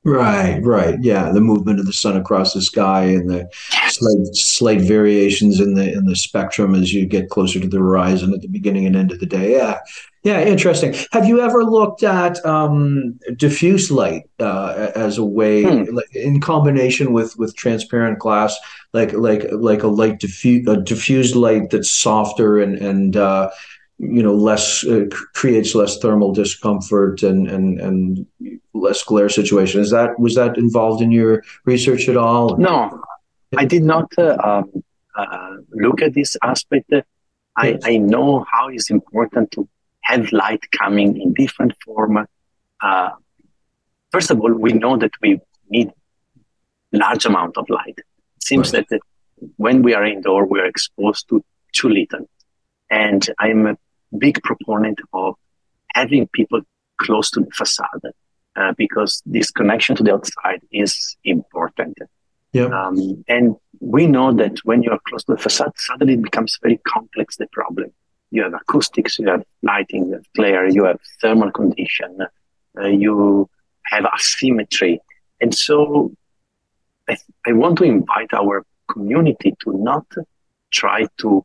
Right, 0.09 0.59
right. 0.63 0.97
Yeah, 1.01 1.31
the 1.31 1.41
movement 1.41 1.79
of 1.79 1.85
the 1.85 1.93
sun 1.93 2.17
across 2.17 2.53
the 2.53 2.61
sky 2.61 3.03
and 3.03 3.29
the 3.29 3.49
slight, 3.87 4.35
slight 4.35 4.81
variations 4.81 5.59
in 5.59 5.75
the 5.75 5.91
in 5.91 6.05
the 6.05 6.15
spectrum 6.15 6.73
as 6.73 6.93
you 6.93 7.05
get 7.05 7.29
closer 7.29 7.59
to 7.59 7.67
the 7.67 7.77
horizon 7.77 8.33
at 8.33 8.41
the 8.41 8.47
beginning 8.47 8.85
and 8.85 8.95
end 8.95 9.11
of 9.11 9.19
the 9.19 9.25
day. 9.25 9.51
Yeah, 9.51 9.79
yeah, 10.23 10.41
interesting. 10.41 10.95
Have 11.11 11.27
you 11.27 11.39
ever 11.39 11.63
looked 11.63 12.03
at 12.03 12.43
um, 12.45 13.19
diffuse 13.35 13.89
light 13.91 14.29
uh, 14.39 14.91
as 14.95 15.17
a 15.17 15.23
way, 15.23 15.63
hmm. 15.63 15.95
like, 15.95 16.13
in 16.15 16.41
combination 16.41 17.13
with 17.13 17.37
with 17.37 17.55
transparent 17.55 18.19
glass, 18.19 18.57
like 18.93 19.13
like 19.13 19.45
like 19.51 19.83
a 19.83 19.87
light 19.87 20.19
diffuse 20.19 20.67
a 20.67 20.77
diffused 20.77 21.35
light 21.35 21.69
that's 21.69 21.91
softer 21.91 22.57
and 22.59 22.77
and 22.79 23.15
uh, 23.15 23.49
you 23.99 24.23
know 24.23 24.33
less 24.33 24.85
uh, 24.85 25.05
creates 25.33 25.75
less 25.75 25.97
thermal 25.99 26.33
discomfort 26.33 27.21
and 27.21 27.47
and 27.49 27.79
and 27.79 28.25
less 28.73 29.03
glare 29.03 29.29
situation. 29.29 29.81
Is 29.81 29.91
that 29.91 30.19
was 30.19 30.35
that 30.35 30.57
involved 30.57 31.01
in 31.01 31.11
your 31.11 31.43
research 31.65 32.09
at 32.09 32.17
all? 32.17 32.57
No. 32.57 33.01
I 33.57 33.65
did 33.65 33.83
not 33.83 34.11
uh, 34.17 34.37
um, 34.43 34.83
uh, 35.15 35.55
look 35.71 36.01
at 36.03 36.13
this 36.13 36.37
aspect. 36.43 36.93
I, 37.57 37.79
I 37.83 37.97
know 37.97 38.45
how 38.49 38.67
it's 38.69 38.91
important 38.91 39.51
to 39.51 39.67
have 40.01 40.31
light 40.31 40.63
coming 40.71 41.19
in 41.19 41.33
different 41.33 41.73
form 41.83 42.25
uh, 42.81 43.09
first 44.11 44.31
of 44.31 44.39
all 44.39 44.53
we 44.53 44.73
know 44.73 44.97
that 44.97 45.11
we 45.21 45.39
need 45.69 45.91
large 46.91 47.25
amount 47.25 47.57
of 47.57 47.69
light. 47.69 47.97
It 47.97 48.43
seems 48.43 48.73
right. 48.73 48.85
that 48.89 48.99
when 49.57 49.81
we 49.81 49.93
are 49.93 50.05
indoor 50.05 50.45
we 50.45 50.59
are 50.59 50.65
exposed 50.65 51.27
to 51.29 51.43
too 51.71 51.89
little 51.89 52.27
and 52.89 53.29
i'm 53.39 53.77
big 54.17 54.41
proponent 54.43 54.99
of 55.13 55.35
having 55.93 56.27
people 56.27 56.61
close 56.97 57.31
to 57.31 57.41
the 57.41 57.51
facade 57.51 58.01
uh, 58.55 58.73
because 58.77 59.21
this 59.25 59.51
connection 59.51 59.95
to 59.95 60.03
the 60.03 60.13
outside 60.13 60.61
is 60.71 61.17
important. 61.23 61.97
Yep. 62.53 62.71
Um, 62.71 63.23
and 63.27 63.55
we 63.79 64.07
know 64.07 64.33
that 64.33 64.59
when 64.63 64.81
you 64.81 64.91
are 64.91 64.99
close 65.07 65.23
to 65.25 65.33
the 65.33 65.37
facade, 65.37 65.71
suddenly 65.75 66.15
it 66.15 66.23
becomes 66.23 66.57
very 66.61 66.79
complex, 66.87 67.37
the 67.37 67.47
problem. 67.51 67.91
You 68.31 68.43
have 68.43 68.53
acoustics, 68.53 69.19
you 69.19 69.27
have 69.27 69.43
lighting, 69.61 70.07
you 70.07 70.13
have 70.13 70.25
glare, 70.35 70.67
you 70.67 70.85
have 70.85 70.99
thermal 71.21 71.51
condition, 71.51 72.17
uh, 72.79 72.87
you 72.87 73.49
have 73.85 74.05
asymmetry. 74.15 74.99
And 75.41 75.53
so 75.53 76.11
I, 77.07 77.17
I 77.47 77.53
want 77.53 77.77
to 77.79 77.83
invite 77.83 78.33
our 78.33 78.65
community 78.91 79.55
to 79.63 79.73
not 79.73 80.05
try 80.71 81.05
to 81.17 81.43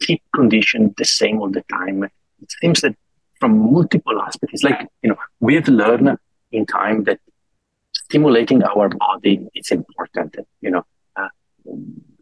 keep 0.00 0.22
condition 0.34 0.94
the 0.98 1.04
same 1.04 1.40
all 1.40 1.50
the 1.50 1.64
time. 1.70 2.04
It 2.04 2.52
seems 2.60 2.80
that 2.80 2.96
from 3.38 3.72
multiple 3.72 4.20
aspects, 4.20 4.54
it's 4.54 4.64
like, 4.64 4.88
you 5.02 5.10
know, 5.10 5.16
we've 5.40 5.68
learned 5.68 6.18
in 6.52 6.66
time 6.66 7.04
that 7.04 7.20
stimulating 7.92 8.62
our 8.62 8.88
body 8.88 9.48
is 9.54 9.70
important. 9.70 10.36
You 10.60 10.70
know, 10.70 10.84
uh, 11.16 11.28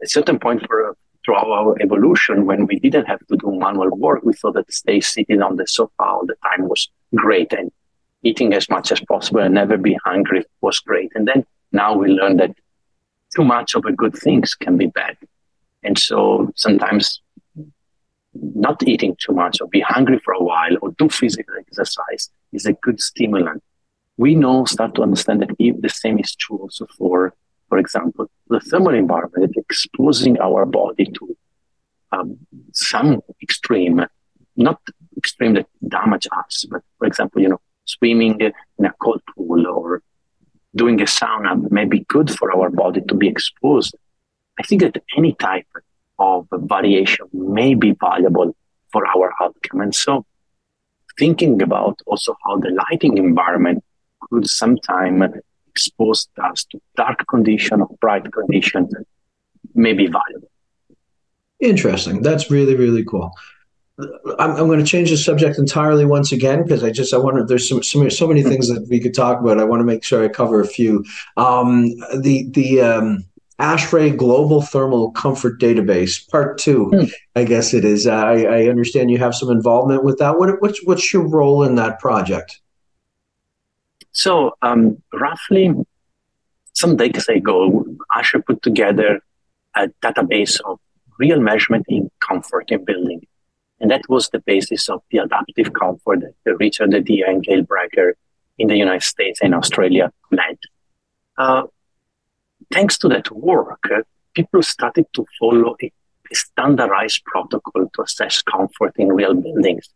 a 0.02 0.06
certain 0.06 0.38
point 0.38 0.66
for 0.66 0.96
throughout 1.24 1.48
our 1.48 1.76
evolution, 1.82 2.46
when 2.46 2.66
we 2.66 2.78
didn't 2.78 3.06
have 3.06 3.18
to 3.26 3.36
do 3.36 3.58
manual 3.58 3.90
work, 3.90 4.20
we 4.22 4.32
thought 4.32 4.54
that 4.54 4.72
stay 4.72 5.00
sitting 5.00 5.42
on 5.42 5.56
the 5.56 5.66
sofa 5.66 5.92
all 5.98 6.24
the 6.26 6.36
time 6.42 6.68
was 6.68 6.88
great, 7.14 7.52
and 7.52 7.70
eating 8.22 8.52
as 8.54 8.68
much 8.70 8.90
as 8.92 9.00
possible 9.00 9.40
and 9.40 9.54
never 9.54 9.76
be 9.76 9.96
hungry 10.04 10.44
was 10.60 10.78
great. 10.80 11.10
And 11.14 11.26
then 11.28 11.44
now 11.72 11.94
we 11.94 12.08
learn 12.08 12.38
that 12.38 12.52
too 13.34 13.44
much 13.44 13.74
of 13.74 13.84
a 13.84 13.92
good 13.92 14.14
things 14.14 14.54
can 14.54 14.76
be 14.76 14.86
bad, 14.86 15.16
and 15.82 15.98
so 15.98 16.50
sometimes 16.54 17.20
not 18.54 18.82
eating 18.82 19.16
too 19.18 19.32
much 19.32 19.60
or 19.60 19.68
be 19.68 19.80
hungry 19.80 20.18
for 20.24 20.34
a 20.34 20.42
while 20.42 20.76
or 20.82 20.90
do 20.98 21.08
physical 21.08 21.54
exercise 21.58 22.30
is 22.52 22.66
a 22.66 22.72
good 22.72 23.00
stimulant. 23.00 23.62
We 24.16 24.34
now 24.34 24.64
start 24.64 24.94
to 24.96 25.02
understand 25.02 25.42
that 25.42 25.50
if 25.58 25.80
the 25.80 25.88
same 25.88 26.18
is 26.18 26.34
true 26.34 26.58
also 26.58 26.86
for, 26.96 27.34
for 27.68 27.78
example, 27.78 28.26
the 28.48 28.60
thermal 28.60 28.94
environment, 28.94 29.54
exposing 29.56 30.38
our 30.40 30.66
body 30.66 31.04
to 31.04 31.36
um, 32.12 32.38
some 32.72 33.20
extreme, 33.42 34.04
not 34.56 34.80
extreme 35.16 35.54
that 35.54 35.66
damage 35.86 36.26
us, 36.36 36.64
but 36.70 36.82
for 36.98 37.06
example, 37.06 37.42
you 37.42 37.48
know, 37.48 37.60
swimming 37.84 38.40
in 38.40 38.84
a 38.84 38.92
cold 39.00 39.22
pool 39.34 39.66
or 39.66 40.02
doing 40.74 41.00
a 41.00 41.04
sauna 41.04 41.70
may 41.70 41.84
be 41.84 42.00
good 42.08 42.30
for 42.30 42.54
our 42.54 42.70
body 42.70 43.00
to 43.08 43.14
be 43.14 43.28
exposed. 43.28 43.94
I 44.58 44.62
think 44.62 44.82
that 44.82 45.02
any 45.16 45.34
type 45.34 45.66
of 46.18 46.46
variation 46.52 47.26
may 47.32 47.74
be 47.74 47.94
valuable 48.00 48.56
for 48.92 49.06
our 49.06 49.32
outcome. 49.40 49.80
And 49.80 49.94
so 49.94 50.24
thinking 51.18 51.60
about 51.62 52.00
also 52.06 52.36
how 52.44 52.56
the 52.58 52.70
lighting 52.70 53.18
environment 53.18 53.84
could 54.20 54.48
sometime 54.48 55.22
expose 55.68 56.28
us 56.42 56.64
to 56.64 56.80
dark 56.96 57.24
condition 57.28 57.80
or 57.80 57.88
bright 58.00 58.30
condition 58.32 58.88
may 59.74 59.92
be 59.92 60.06
valuable. 60.06 60.50
Interesting. 61.60 62.22
That's 62.22 62.50
really, 62.50 62.76
really 62.76 63.04
cool. 63.04 63.32
I'm, 64.38 64.52
I'm 64.52 64.66
going 64.68 64.78
to 64.78 64.84
change 64.84 65.10
the 65.10 65.16
subject 65.16 65.58
entirely 65.58 66.04
once 66.04 66.30
again 66.30 66.62
because 66.62 66.84
I 66.84 66.90
just 66.90 67.12
I 67.12 67.18
want 67.18 67.36
to. 67.36 67.44
There's 67.44 67.68
so 67.68 68.28
many 68.28 68.42
things 68.42 68.68
that 68.68 68.86
we 68.88 69.00
could 69.00 69.14
talk 69.14 69.40
about. 69.40 69.58
I 69.58 69.64
want 69.64 69.80
to 69.80 69.84
make 69.84 70.04
sure 70.04 70.24
I 70.24 70.28
cover 70.28 70.60
a 70.60 70.66
few. 70.66 71.04
Um, 71.36 71.88
the 72.20 72.48
the 72.50 72.80
um, 72.80 73.24
ASHRAE 73.60 74.16
Global 74.16 74.62
Thermal 74.62 75.10
Comfort 75.12 75.60
Database, 75.60 76.28
Part 76.28 76.58
Two, 76.58 76.86
hmm. 76.86 77.04
I 77.34 77.44
guess 77.44 77.74
it 77.74 77.84
is. 77.84 78.06
I, 78.06 78.42
I 78.42 78.68
understand 78.68 79.10
you 79.10 79.18
have 79.18 79.34
some 79.34 79.50
involvement 79.50 80.04
with 80.04 80.18
that. 80.18 80.38
What 80.38 80.60
what's 80.62 80.84
what's 80.84 81.12
your 81.12 81.26
role 81.26 81.64
in 81.64 81.74
that 81.74 81.98
project? 81.98 82.60
So 84.12 84.56
um, 84.62 85.02
roughly 85.12 85.74
some 86.72 86.96
decades 86.96 87.28
ago, 87.28 87.84
ASHRAE 88.16 88.46
put 88.46 88.62
together 88.62 89.20
a 89.74 89.88
database 90.02 90.60
of 90.64 90.78
real 91.18 91.40
measurement 91.40 91.84
in 91.88 92.10
comfort 92.20 92.70
in 92.70 92.84
building. 92.84 93.26
And 93.80 93.90
that 93.90 94.02
was 94.08 94.28
the 94.30 94.40
basis 94.40 94.88
of 94.88 95.02
the 95.10 95.18
adaptive 95.18 95.72
comfort 95.72 96.20
that 96.20 96.34
the 96.44 96.56
Richard 96.56 96.90
de 96.90 97.00
Dear 97.00 97.30
and 97.30 97.42
Gail 97.42 97.62
Brager 97.62 98.12
in 98.58 98.68
the 98.68 98.76
United 98.76 99.02
States 99.02 99.40
and 99.42 99.54
Australia 99.54 100.12
led. 100.30 100.58
Uh, 101.36 101.62
thanks 102.72 102.98
to 102.98 103.08
that 103.08 103.30
work, 103.30 103.80
uh, 103.92 104.02
people 104.34 104.62
started 104.62 105.06
to 105.14 105.24
follow 105.38 105.76
a, 105.82 105.92
standardized 106.30 107.24
protocol 107.24 107.88
to 107.94 108.02
assess 108.02 108.42
comfort 108.42 108.92
in 108.98 109.08
real 109.08 109.32
buildings. 109.32 109.88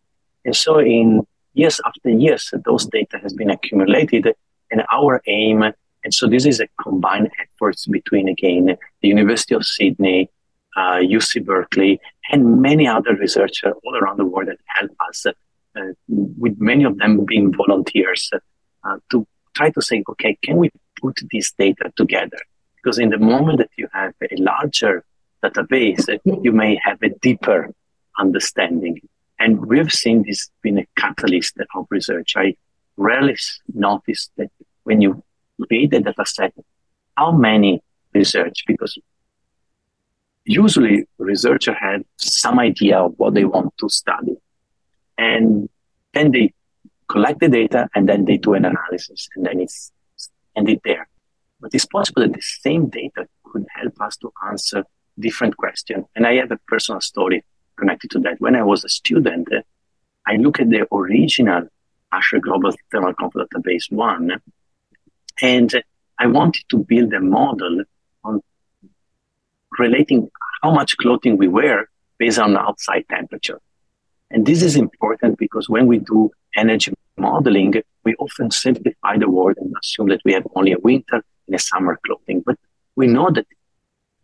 And 0.46 0.56
so 0.56 0.78
in 0.78 1.26
years 1.52 1.78
after 1.84 2.08
years, 2.08 2.50
those 2.64 2.86
data 2.86 3.18
has 3.18 3.34
been 3.34 3.50
accumulated 3.50 4.34
and 4.70 4.82
our 4.90 5.20
aim, 5.26 5.62
and 5.62 6.14
so 6.14 6.26
this 6.26 6.46
is 6.46 6.58
a 6.58 6.68
combined 6.82 7.30
efforts 7.38 7.86
between, 7.86 8.28
again, 8.28 8.76
the 9.02 9.08
University 9.08 9.54
of 9.54 9.64
Sydney, 9.64 10.30
uh, 10.76 11.00
UC 11.00 11.44
Berkeley, 11.44 12.00
and 12.30 12.60
many 12.60 12.88
other 12.88 13.14
researchers 13.14 13.74
all 13.84 13.96
around 13.96 14.18
the 14.18 14.24
world 14.24 14.48
that 14.48 14.58
help 14.66 14.90
us, 15.08 15.26
uh, 15.26 15.80
with 16.08 16.58
many 16.58 16.84
of 16.84 16.98
them 16.98 17.24
being 17.26 17.52
volunteers, 17.54 18.30
uh, 18.84 18.96
to 19.10 19.26
try 19.54 19.70
to 19.70 19.82
say, 19.82 20.02
okay, 20.08 20.36
can 20.42 20.56
we 20.56 20.70
put 21.00 21.20
this 21.30 21.52
data 21.52 21.92
together? 21.96 22.38
Because 22.82 22.98
in 22.98 23.10
the 23.10 23.18
moment 23.18 23.58
that 23.58 23.70
you 23.76 23.88
have 23.92 24.14
a 24.22 24.36
larger 24.36 25.04
database, 25.42 26.18
you 26.24 26.52
may 26.52 26.80
have 26.82 27.00
a 27.02 27.10
deeper 27.10 27.72
understanding. 28.18 29.00
And 29.38 29.66
we've 29.66 29.92
seen 29.92 30.24
this 30.26 30.50
being 30.62 30.78
a 30.78 30.86
catalyst 30.96 31.58
of 31.74 31.86
research. 31.90 32.34
I 32.36 32.56
rarely 32.96 33.36
notice 33.72 34.30
that 34.36 34.50
when 34.84 35.00
you 35.00 35.22
create 35.66 35.94
a 35.94 36.00
data 36.00 36.24
set, 36.26 36.54
how 37.16 37.32
many 37.32 37.82
research, 38.14 38.64
because 38.66 38.98
usually 40.44 41.06
researcher 41.18 41.74
had 41.74 42.04
some 42.16 42.58
idea 42.58 42.98
of 42.98 43.14
what 43.16 43.34
they 43.34 43.44
want 43.44 43.72
to 43.78 43.88
study. 43.88 44.36
And 45.18 45.68
then 46.14 46.32
they 46.32 46.52
collect 47.08 47.40
the 47.40 47.48
data 47.48 47.88
and 47.94 48.08
then 48.08 48.24
they 48.24 48.38
do 48.38 48.54
an 48.54 48.64
analysis 48.64 49.28
and 49.36 49.46
then 49.46 49.60
it's 49.60 49.92
ended 50.56 50.80
there. 50.84 51.08
But 51.62 51.72
it's 51.74 51.86
possible 51.86 52.22
that 52.22 52.34
the 52.34 52.42
same 52.42 52.88
data 52.88 53.28
could 53.44 53.64
help 53.76 53.98
us 54.00 54.16
to 54.18 54.32
answer 54.50 54.84
different 55.18 55.56
questions. 55.56 56.04
And 56.16 56.26
I 56.26 56.34
have 56.34 56.50
a 56.50 56.58
personal 56.66 57.00
story 57.00 57.44
connected 57.78 58.10
to 58.10 58.18
that. 58.20 58.40
When 58.40 58.56
I 58.56 58.64
was 58.64 58.84
a 58.84 58.88
student, 58.88 59.48
I 60.26 60.36
look 60.36 60.58
at 60.60 60.70
the 60.70 60.86
original 60.92 61.68
ASHRAE 62.12 62.40
Global 62.40 62.72
Thermal 62.90 63.14
Comfort 63.14 63.48
Database 63.54 63.90
1, 63.90 64.40
and 65.40 65.82
I 66.18 66.26
wanted 66.26 66.64
to 66.70 66.78
build 66.78 67.12
a 67.14 67.20
model 67.20 67.84
on 68.24 68.40
relating 69.78 70.30
how 70.62 70.72
much 70.72 70.96
clothing 70.96 71.36
we 71.36 71.48
wear 71.48 71.88
based 72.18 72.40
on 72.40 72.56
outside 72.56 73.04
temperature. 73.08 73.60
And 74.30 74.46
this 74.46 74.62
is 74.62 74.76
important 74.76 75.38
because 75.38 75.68
when 75.68 75.86
we 75.86 75.98
do 76.00 76.30
energy 76.56 76.92
modeling, 77.16 77.74
we 78.04 78.14
often 78.16 78.50
simplify 78.50 79.16
the 79.16 79.30
world 79.30 79.58
and 79.58 79.72
assume 79.80 80.08
that 80.08 80.20
we 80.24 80.32
have 80.32 80.46
only 80.56 80.72
a 80.72 80.78
winter 80.78 81.22
and 81.46 81.54
a 81.54 81.58
summer 81.58 81.98
clothing. 82.04 82.42
But 82.44 82.58
we 82.96 83.06
know 83.06 83.30
that 83.30 83.46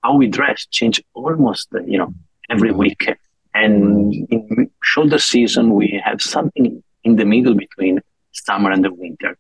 how 0.03 0.17
we 0.17 0.29
dress 0.29 0.67
change 0.67 1.03
almost, 1.15 1.69
uh, 1.75 1.83
you 1.83 1.99
know, 1.99 2.15
every 2.51 2.73
week. 2.73 3.09
And 3.55 4.15
in 4.31 4.71
shoulder 4.83 5.19
season, 5.19 5.75
we 5.75 6.01
have 6.05 6.23
something 6.23 6.83
in 7.05 7.17
the 7.17 7.25
middle 7.25 7.55
between 7.55 8.01
summer 8.33 8.71
and 8.71 8.85
the 8.85 8.93
winter. 8.93 9.37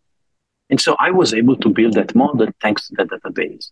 And 0.70 0.80
so 0.80 0.96
I 0.98 1.10
was 1.10 1.32
able 1.32 1.56
to 1.56 1.68
build 1.68 1.94
that 1.94 2.14
model 2.14 2.48
thanks 2.60 2.88
to 2.88 2.94
the 2.96 3.04
database. 3.04 3.70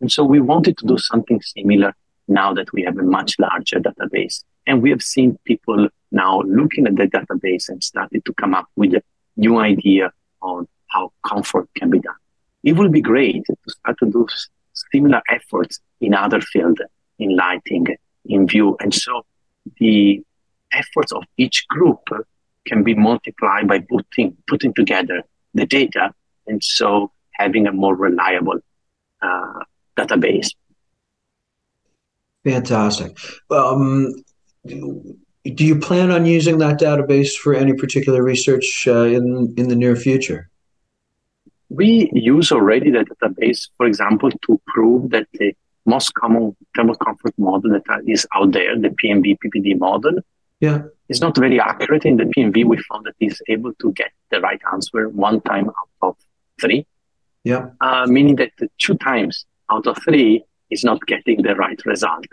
And 0.00 0.12
so 0.12 0.22
we 0.24 0.40
wanted 0.40 0.76
to 0.78 0.86
do 0.86 0.98
something 0.98 1.40
similar 1.40 1.94
now 2.28 2.52
that 2.54 2.72
we 2.72 2.82
have 2.82 2.98
a 2.98 3.02
much 3.02 3.38
larger 3.38 3.80
database. 3.80 4.44
And 4.66 4.82
we 4.82 4.90
have 4.90 5.02
seen 5.02 5.38
people 5.44 5.88
now 6.10 6.42
looking 6.42 6.86
at 6.86 6.96
the 6.96 7.06
database 7.06 7.68
and 7.68 7.82
started 7.82 8.24
to 8.24 8.34
come 8.34 8.54
up 8.54 8.66
with 8.76 8.94
a 8.94 9.02
new 9.36 9.58
idea 9.58 10.12
on 10.42 10.68
how 10.88 11.12
comfort 11.26 11.68
can 11.76 11.90
be 11.90 12.00
done. 12.00 12.14
It 12.66 12.72
will 12.72 12.88
be 12.88 13.00
great 13.00 13.44
to 13.46 13.56
start 13.68 13.96
to 14.00 14.10
do 14.10 14.26
similar 14.92 15.22
efforts 15.30 15.78
in 16.00 16.14
other 16.14 16.40
fields, 16.40 16.80
in 17.20 17.36
lighting, 17.36 17.86
in 18.24 18.48
view. 18.48 18.76
And 18.80 18.92
so 18.92 19.24
the 19.78 20.20
efforts 20.72 21.12
of 21.12 21.22
each 21.36 21.64
group 21.68 22.00
can 22.66 22.82
be 22.82 22.94
multiplied 22.94 23.68
by 23.68 23.78
putting, 23.88 24.36
putting 24.48 24.74
together 24.74 25.22
the 25.54 25.64
data 25.64 26.12
and 26.48 26.62
so 26.62 27.12
having 27.34 27.68
a 27.68 27.72
more 27.72 27.94
reliable 27.94 28.58
uh, 29.22 29.60
database. 29.96 30.48
Fantastic. 32.44 33.16
Um, 33.48 34.12
do 34.66 35.64
you 35.64 35.78
plan 35.78 36.10
on 36.10 36.26
using 36.26 36.58
that 36.58 36.80
database 36.80 37.36
for 37.36 37.54
any 37.54 37.74
particular 37.74 38.24
research 38.24 38.88
uh, 38.88 39.04
in 39.04 39.54
in 39.56 39.68
the 39.68 39.76
near 39.76 39.94
future? 39.94 40.50
We 41.76 42.10
use 42.14 42.52
already 42.52 42.90
the 42.90 43.04
database, 43.04 43.68
for 43.76 43.86
example, 43.86 44.30
to 44.30 44.60
prove 44.66 45.10
that 45.10 45.26
the 45.34 45.54
most 45.84 46.14
common 46.14 46.56
thermal 46.74 46.94
comfort 46.94 47.34
model 47.36 47.70
that 47.70 48.02
is 48.06 48.26
out 48.34 48.52
there, 48.52 48.78
the 48.78 48.88
PMV 48.88 49.36
PPD 49.44 49.78
model, 49.78 50.14
yeah, 50.60 50.82
is 51.10 51.20
not 51.20 51.36
very 51.36 51.60
accurate. 51.60 52.06
In 52.06 52.16
the 52.16 52.24
PMV, 52.24 52.64
we 52.64 52.78
found 52.90 53.04
that 53.04 53.14
it's 53.20 53.42
able 53.48 53.74
to 53.74 53.92
get 53.92 54.10
the 54.30 54.40
right 54.40 54.60
answer 54.72 55.10
one 55.10 55.42
time 55.42 55.68
out 55.68 55.90
of 56.08 56.16
three. 56.60 56.86
Yeah, 57.44 57.68
uh, 57.82 58.06
meaning 58.06 58.36
that 58.36 58.52
two 58.78 58.96
times 58.96 59.44
out 59.70 59.86
of 59.86 59.98
three 60.02 60.44
is 60.70 60.82
not 60.82 61.06
getting 61.06 61.42
the 61.42 61.54
right 61.56 61.80
result. 61.84 62.26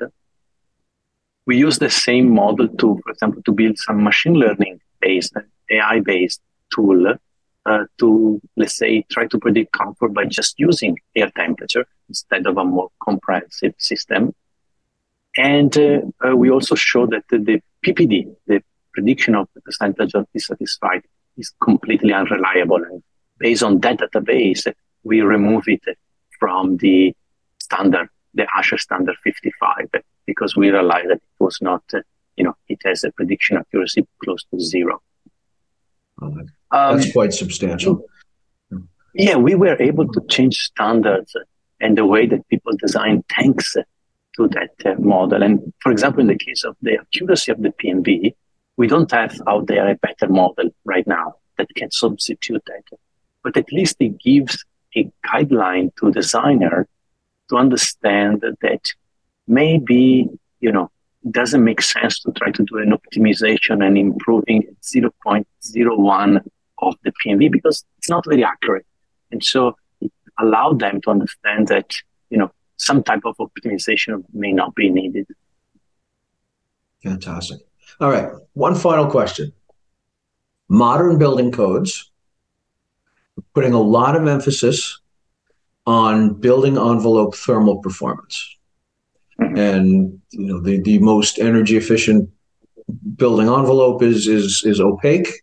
We 1.45 1.57
use 1.57 1.79
the 1.79 1.89
same 1.89 2.33
model 2.33 2.69
to, 2.69 2.99
for 3.03 3.11
example, 3.11 3.41
to 3.43 3.51
build 3.51 3.77
some 3.77 4.01
machine 4.01 4.35
learning 4.35 4.79
based, 5.01 5.33
AI 5.69 5.99
based 5.99 6.41
tool 6.73 7.15
uh, 7.65 7.85
to, 7.99 8.41
let's 8.57 8.77
say, 8.77 9.05
try 9.09 9.27
to 9.27 9.39
predict 9.39 9.71
comfort 9.71 10.13
by 10.13 10.25
just 10.25 10.59
using 10.59 10.97
air 11.15 11.31
temperature 11.35 11.85
instead 12.09 12.45
of 12.45 12.57
a 12.57 12.65
more 12.65 12.89
comprehensive 13.01 13.73
system. 13.77 14.33
And 15.37 15.75
uh, 15.77 16.01
uh, 16.25 16.35
we 16.35 16.51
also 16.51 16.75
show 16.75 17.05
that 17.07 17.23
the, 17.29 17.61
PPD, 17.85 18.35
the 18.47 18.61
prediction 18.93 19.35
of 19.35 19.47
the 19.55 19.61
percentage 19.61 20.13
of 20.13 20.27
dissatisfied, 20.33 21.03
is 21.37 21.51
completely 21.61 22.13
unreliable. 22.13 22.83
And 22.83 23.01
based 23.39 23.63
on 23.63 23.79
that 23.79 23.99
database, 23.99 24.71
we 25.03 25.21
remove 25.21 25.63
it 25.67 25.83
from 26.39 26.77
the 26.77 27.15
standard 27.59 28.09
the 28.33 28.47
ASHRAE 28.57 28.79
standard 28.79 29.15
55 29.23 29.89
because 30.25 30.55
we 30.55 30.69
realized 30.69 31.09
that 31.09 31.17
it 31.17 31.39
was 31.39 31.59
not, 31.61 31.83
uh, 31.93 31.99
you 32.35 32.43
know, 32.43 32.55
it 32.67 32.79
has 32.85 33.03
a 33.03 33.11
prediction 33.11 33.57
accuracy 33.57 34.07
close 34.23 34.43
to 34.45 34.59
zero. 34.59 35.01
Oh, 36.21 36.35
that's 36.73 37.05
um, 37.05 37.11
quite 37.11 37.33
substantial. 37.33 38.05
Yeah, 39.13 39.35
we 39.35 39.53
were 39.53 39.79
able 39.79 40.07
to 40.11 40.21
change 40.27 40.57
standards 40.57 41.35
and 41.79 41.97
the 41.97 42.05
way 42.05 42.25
that 42.25 42.47
people 42.49 42.73
design 42.77 43.23
tanks 43.29 43.75
to 44.35 44.47
that 44.49 44.71
uh, 44.85 44.99
model. 44.99 45.43
And 45.43 45.71
for 45.81 45.91
example, 45.91 46.21
in 46.21 46.27
the 46.27 46.37
case 46.37 46.63
of 46.63 46.75
the 46.81 46.97
accuracy 46.99 47.51
of 47.51 47.61
the 47.61 47.69
PMV, 47.69 48.33
we 48.77 48.87
don't 48.87 49.11
have 49.11 49.39
out 49.47 49.67
there 49.67 49.87
a 49.87 49.95
better 49.95 50.27
model 50.27 50.69
right 50.83 51.05
now 51.05 51.35
that 51.57 51.67
can 51.75 51.91
substitute 51.91 52.63
that. 52.65 52.97
But 53.43 53.55
at 53.55 53.71
least 53.71 53.97
it 53.99 54.19
gives 54.19 54.65
a 54.95 55.11
guideline 55.27 55.95
to 55.97 56.11
designer 56.11 56.87
to 57.49 57.57
understand 57.57 58.43
that 58.61 58.81
maybe, 59.47 60.27
you 60.59 60.71
know, 60.71 60.89
it 61.23 61.31
doesn't 61.31 61.63
make 61.63 61.81
sense 61.81 62.19
to 62.21 62.31
try 62.31 62.49
to 62.51 62.63
do 62.63 62.77
an 62.79 62.97
optimization 62.97 63.85
and 63.85 63.97
improving 63.97 64.75
0.01 64.81 66.41
of 66.79 66.95
the 67.03 67.11
PMV 67.25 67.51
because 67.51 67.85
it's 67.97 68.09
not 68.09 68.25
very 68.25 68.43
accurate. 68.43 68.85
And 69.31 69.43
so 69.43 69.75
it 70.01 70.11
allowed 70.39 70.79
them 70.79 71.01
to 71.01 71.09
understand 71.09 71.67
that, 71.67 71.93
you 72.29 72.37
know, 72.37 72.51
some 72.77 73.03
type 73.03 73.21
of 73.25 73.35
optimization 73.37 74.23
may 74.33 74.51
not 74.51 74.75
be 74.75 74.89
needed. 74.89 75.27
Fantastic. 77.03 77.59
All 77.99 78.09
right. 78.09 78.29
One 78.53 78.75
final 78.75 79.07
question. 79.07 79.53
Modern 80.69 81.17
building 81.17 81.51
codes 81.51 82.11
putting 83.53 83.73
a 83.73 83.81
lot 83.81 84.15
of 84.15 84.27
emphasis 84.27 84.99
on 85.85 86.33
building 86.33 86.77
envelope 86.77 87.35
thermal 87.35 87.77
performance. 87.77 88.57
mm-hmm. 89.39 89.57
and 89.57 90.21
you 90.31 90.47
know 90.47 90.59
the, 90.59 90.79
the 90.81 90.99
most 90.99 91.39
energy 91.39 91.77
efficient 91.77 92.29
building 93.15 93.47
envelope 93.47 94.01
is 94.01 94.27
is 94.27 94.63
is 94.65 94.79
opaque, 94.79 95.42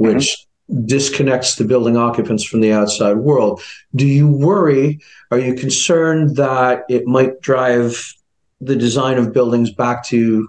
which 0.00 0.46
mm-hmm. 0.70 0.86
disconnects 0.86 1.56
the 1.56 1.64
building 1.64 1.96
occupants 1.96 2.42
from 2.42 2.62
the 2.62 2.72
outside 2.72 3.18
world. 3.18 3.60
Do 3.94 4.06
you 4.06 4.26
worry? 4.28 5.00
Are 5.30 5.38
you 5.38 5.54
concerned 5.54 6.36
that 6.36 6.84
it 6.88 7.06
might 7.06 7.42
drive 7.42 8.14
the 8.62 8.76
design 8.76 9.18
of 9.18 9.34
buildings 9.34 9.70
back 9.70 10.04
to 10.06 10.48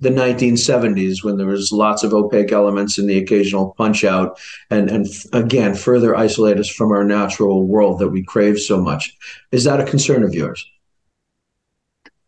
the 0.00 0.08
1970s 0.08 1.22
when 1.22 1.36
there 1.36 1.46
was 1.46 1.70
lots 1.70 2.02
of 2.02 2.12
opaque 2.12 2.50
elements 2.50 2.98
and 2.98 3.08
the 3.08 3.18
occasional 3.18 3.72
punch 3.78 4.02
out 4.02 4.36
and 4.68 4.90
and 4.90 5.06
again 5.32 5.76
further 5.76 6.16
isolate 6.16 6.58
us 6.58 6.68
from 6.68 6.90
our 6.90 7.04
natural 7.04 7.64
world 7.64 8.00
that 8.00 8.08
we 8.08 8.20
crave 8.20 8.58
so 8.58 8.80
much 8.80 9.16
is 9.52 9.62
that 9.62 9.78
a 9.78 9.84
concern 9.84 10.24
of 10.24 10.34
yours 10.34 10.66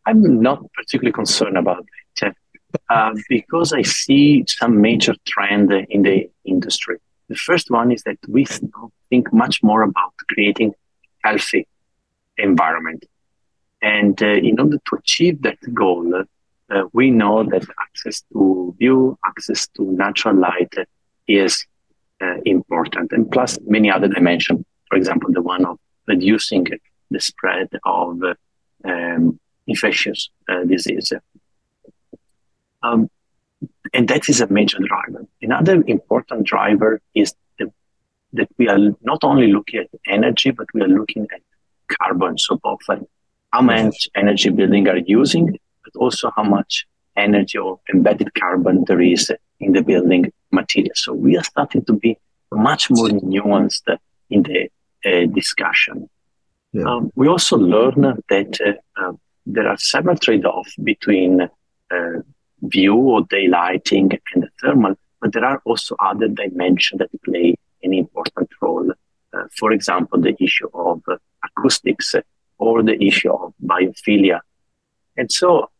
i'm 0.06 0.40
not 0.40 0.60
particularly 0.72 1.12
concerned 1.12 1.58
about 1.58 1.80
it 1.80 2.03
uh, 2.90 3.12
because 3.28 3.72
i 3.72 3.82
see 3.82 4.44
some 4.46 4.80
major 4.80 5.14
trend 5.26 5.72
in 5.90 6.02
the 6.02 6.30
industry 6.44 6.96
the 7.28 7.36
first 7.36 7.70
one 7.70 7.90
is 7.90 8.02
that 8.02 8.18
we 8.28 8.44
think 9.10 9.32
much 9.32 9.62
more 9.62 9.82
about 9.82 10.12
creating 10.28 10.72
healthy 11.22 11.66
environment 12.36 13.04
and 13.82 14.22
uh, 14.22 14.26
in 14.26 14.58
order 14.58 14.78
to 14.86 14.96
achieve 14.96 15.40
that 15.42 15.58
goal 15.72 16.24
uh, 16.70 16.84
we 16.92 17.10
know 17.10 17.44
that 17.44 17.66
access 17.82 18.22
to 18.32 18.74
view, 18.78 19.18
access 19.26 19.66
to 19.68 19.84
natural 19.92 20.36
light 20.36 20.72
is 21.28 21.66
uh, 22.22 22.36
important, 22.44 23.12
and 23.12 23.30
plus 23.30 23.58
many 23.66 23.90
other 23.90 24.08
dimensions. 24.08 24.64
For 24.88 24.96
example, 24.96 25.30
the 25.32 25.42
one 25.42 25.64
of 25.64 25.78
reducing 26.06 26.66
the 27.10 27.20
spread 27.20 27.68
of 27.84 28.22
um, 28.84 29.38
infectious 29.66 30.30
uh, 30.48 30.64
disease. 30.64 31.12
Um, 32.84 33.10
and 33.92 34.08
that 34.08 34.28
is 34.28 34.40
a 34.40 34.46
major 34.58 34.78
driver. 34.78 35.26
Another 35.40 35.82
important 35.86 36.46
driver 36.46 37.00
is 37.14 37.34
the, 37.58 37.72
that 38.34 38.48
we 38.58 38.68
are 38.68 38.78
not 39.02 39.24
only 39.24 39.48
looking 39.52 39.80
at 39.80 39.88
energy, 40.06 40.50
but 40.50 40.66
we 40.74 40.82
are 40.82 40.94
looking 41.00 41.26
at 41.34 41.40
carbon. 41.98 42.38
So 42.38 42.56
both 42.56 42.80
how 43.52 43.62
much 43.62 44.08
energy 44.14 44.50
building 44.50 44.88
are 44.88 45.02
using 45.20 45.58
but 45.84 46.00
also 46.00 46.30
how 46.36 46.42
much 46.42 46.86
energy 47.16 47.58
or 47.58 47.78
embedded 47.92 48.34
carbon 48.34 48.84
there 48.86 49.00
is 49.00 49.30
in 49.60 49.72
the 49.72 49.82
building 49.82 50.32
material. 50.50 50.92
So 50.94 51.12
we 51.12 51.36
are 51.36 51.44
starting 51.44 51.84
to 51.84 51.92
be 51.92 52.18
much 52.50 52.90
more 52.90 53.08
nuanced 53.08 53.96
in 54.30 54.42
the 54.42 54.68
uh, 55.04 55.26
discussion. 55.26 56.08
Yeah. 56.72 56.84
Um, 56.86 57.12
we 57.14 57.28
also 57.28 57.56
learn 57.56 58.00
that 58.28 58.60
uh, 58.60 59.00
uh, 59.00 59.12
there 59.46 59.68
are 59.68 59.76
several 59.78 60.16
trade-offs 60.16 60.74
between 60.76 61.42
uh, 61.42 62.18
view 62.68 62.94
or 62.94 63.22
daylighting 63.24 64.18
and 64.34 64.42
the 64.42 64.48
thermal, 64.60 64.94
but 65.20 65.32
there 65.32 65.44
are 65.44 65.60
also 65.64 65.96
other 66.00 66.28
dimensions 66.28 66.98
that 66.98 67.22
play 67.24 67.54
an 67.82 67.94
important 67.94 68.48
role. 68.60 68.90
Uh, 69.32 69.44
for 69.58 69.72
example, 69.72 70.20
the 70.20 70.36
issue 70.40 70.68
of 70.74 71.02
acoustics 71.44 72.14
or 72.58 72.82
the 72.82 73.02
issue 73.02 73.32
of 73.32 73.52
biophilia. 73.64 74.40
And 75.16 75.30
so 75.30 75.70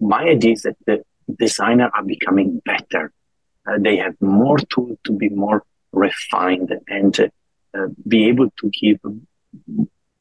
my 0.00 0.24
idea 0.24 0.52
is 0.52 0.62
that 0.62 0.76
the 0.86 1.02
designers 1.38 1.90
are 1.94 2.04
becoming 2.04 2.60
better. 2.64 3.12
Uh, 3.66 3.78
they 3.78 3.96
have 3.96 4.14
more 4.20 4.58
tools 4.58 4.98
to 5.04 5.12
be 5.12 5.28
more 5.28 5.64
refined 5.92 6.72
and 6.88 7.18
uh, 7.20 7.86
be 8.06 8.28
able 8.28 8.50
to 8.58 8.70
give 8.70 8.98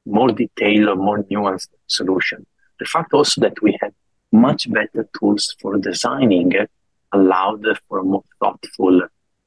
more 0.05 0.30
detailed 0.30 0.89
or 0.89 0.95
more 0.95 1.24
nuanced 1.24 1.69
solution. 1.88 2.45
The 2.80 2.86
fact 2.86 3.13
also 3.13 3.41
that 3.41 3.61
we 3.61 3.78
have 3.82 3.93
much 4.32 4.71
better 4.71 5.07
tools 5.17 5.55
for 5.61 5.77
designing 5.77 6.53
allowed 7.11 7.65
for 7.88 7.99
a 7.99 8.03
more 8.03 8.23
thoughtful 8.39 9.01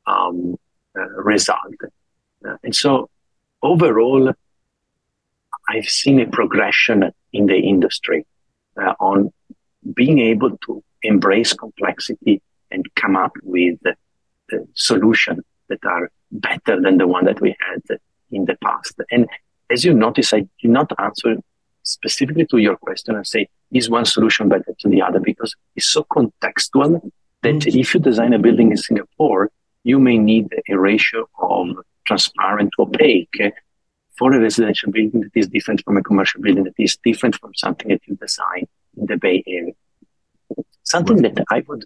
um, 0.06 0.56
uh, 0.96 1.08
result. 1.22 1.74
Uh, 2.46 2.56
and 2.62 2.74
so 2.74 3.08
overall, 3.62 4.32
I've 5.68 5.88
seen 5.88 6.20
a 6.20 6.26
progression 6.26 7.10
in 7.32 7.46
the 7.46 7.56
industry 7.56 8.26
uh, 8.80 8.94
on 9.00 9.32
being 9.94 10.18
able 10.18 10.56
to 10.66 10.82
embrace 11.02 11.52
complexity 11.52 12.42
and 12.70 12.84
come 12.94 13.16
up 13.16 13.32
with 13.42 13.78
the, 13.82 13.94
the 14.50 14.66
solution 14.74 15.42
that 15.68 15.84
are 15.84 16.10
better 16.30 16.80
than 16.80 16.98
the 16.98 17.06
one 17.06 17.24
that 17.24 17.40
we 17.40 17.56
had 17.60 17.98
in 18.30 18.44
the 18.44 18.56
past. 18.62 19.00
And 19.10 19.28
as 19.70 19.84
you 19.84 19.94
notice, 19.94 20.32
I 20.34 20.40
did 20.60 20.70
not 20.70 20.92
answer 20.98 21.36
specifically 21.84 22.46
to 22.46 22.58
your 22.58 22.76
question 22.76 23.14
and 23.14 23.26
say, 23.26 23.48
is 23.70 23.88
one 23.88 24.04
solution 24.04 24.48
better 24.48 24.74
than 24.82 24.90
the 24.90 25.02
other? 25.02 25.20
Because 25.20 25.54
it's 25.76 25.86
so 25.86 26.04
contextual 26.04 27.00
that 27.42 27.54
mm-hmm. 27.54 27.78
if 27.78 27.94
you 27.94 28.00
design 28.00 28.32
a 28.32 28.38
building 28.38 28.70
in 28.70 28.76
Singapore, 28.76 29.50
you 29.84 30.00
may 30.00 30.18
need 30.18 30.48
a 30.68 30.78
ratio 30.78 31.28
of 31.38 31.68
transparent 32.06 32.70
to 32.76 32.82
opaque 32.82 33.40
for 34.18 34.32
a 34.32 34.40
residential 34.40 34.90
building 34.90 35.20
that 35.20 35.32
is 35.34 35.48
different 35.48 35.82
from 35.84 35.96
a 35.96 36.02
commercial 36.02 36.40
building 36.40 36.64
that 36.64 36.74
is 36.78 36.96
different 37.04 37.36
from 37.36 37.52
something 37.54 37.88
that 37.88 38.00
you 38.06 38.16
design 38.16 38.66
in 38.96 39.06
the 39.06 39.16
Bay 39.16 39.42
Area. 39.46 39.72
Something 40.84 41.22
that 41.22 41.44
I 41.50 41.62
would 41.66 41.84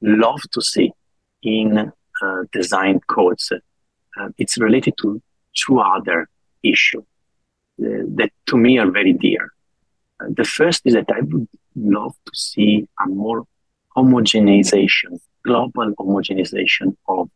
love 0.00 0.40
to 0.52 0.60
see 0.60 0.92
in 1.42 1.92
uh, 2.22 2.42
design 2.52 3.00
codes, 3.06 3.52
uh, 3.52 4.28
it's 4.38 4.58
related 4.58 4.94
to 5.02 5.22
two 5.54 5.78
other 5.80 6.28
issues 6.62 7.04
that 7.78 8.30
to 8.46 8.56
me 8.56 8.78
are 8.78 8.90
very 8.90 9.12
dear. 9.12 9.52
The 10.20 10.44
first 10.44 10.82
is 10.84 10.94
that 10.94 11.10
I 11.14 11.20
would 11.20 11.48
love 11.76 12.14
to 12.26 12.32
see 12.34 12.88
a 13.00 13.08
more 13.08 13.44
homogenization, 13.96 15.20
global 15.44 15.94
homogenization 15.94 16.96
of 17.08 17.30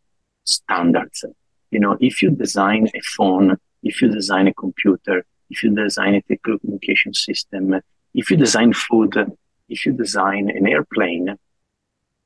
standards. 0.45 1.25
You 1.71 1.81
know, 1.81 1.97
if 2.01 2.23
you 2.23 2.31
design 2.31 2.89
a 2.95 3.01
phone, 3.17 3.57
if 3.83 4.03
you 4.03 4.09
design 4.09 4.49
a 4.49 4.55
computer, 4.55 5.25
if 5.51 5.63
you 5.63 5.75
design 5.75 6.15
a 6.17 6.23
telecommunication 6.23 7.15
system, 7.15 7.81
if 8.15 8.31
you 8.31 8.37
design 8.37 8.73
food, 8.73 9.15
if 9.69 9.87
you 9.87 9.93
design 9.93 10.51
an 10.51 10.67
airplane, 10.67 11.37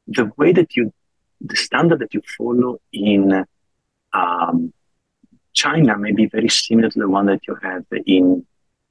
the 0.09 0.31
way 0.37 0.53
that 0.53 0.75
you, 0.77 0.93
the 1.41 1.57
standard 1.57 1.99
that 2.01 2.14
you 2.14 2.23
follow 2.37 2.79
in 2.93 3.45
um, 4.12 4.73
China 5.57 5.99
may 5.99 6.13
be 6.13 6.27
very 6.27 6.49
similar 6.49 6.91
to 6.91 6.99
the 6.99 7.09
one 7.09 7.27
that 7.27 7.41
you 7.49 7.57
have 7.63 7.85
in 8.07 8.47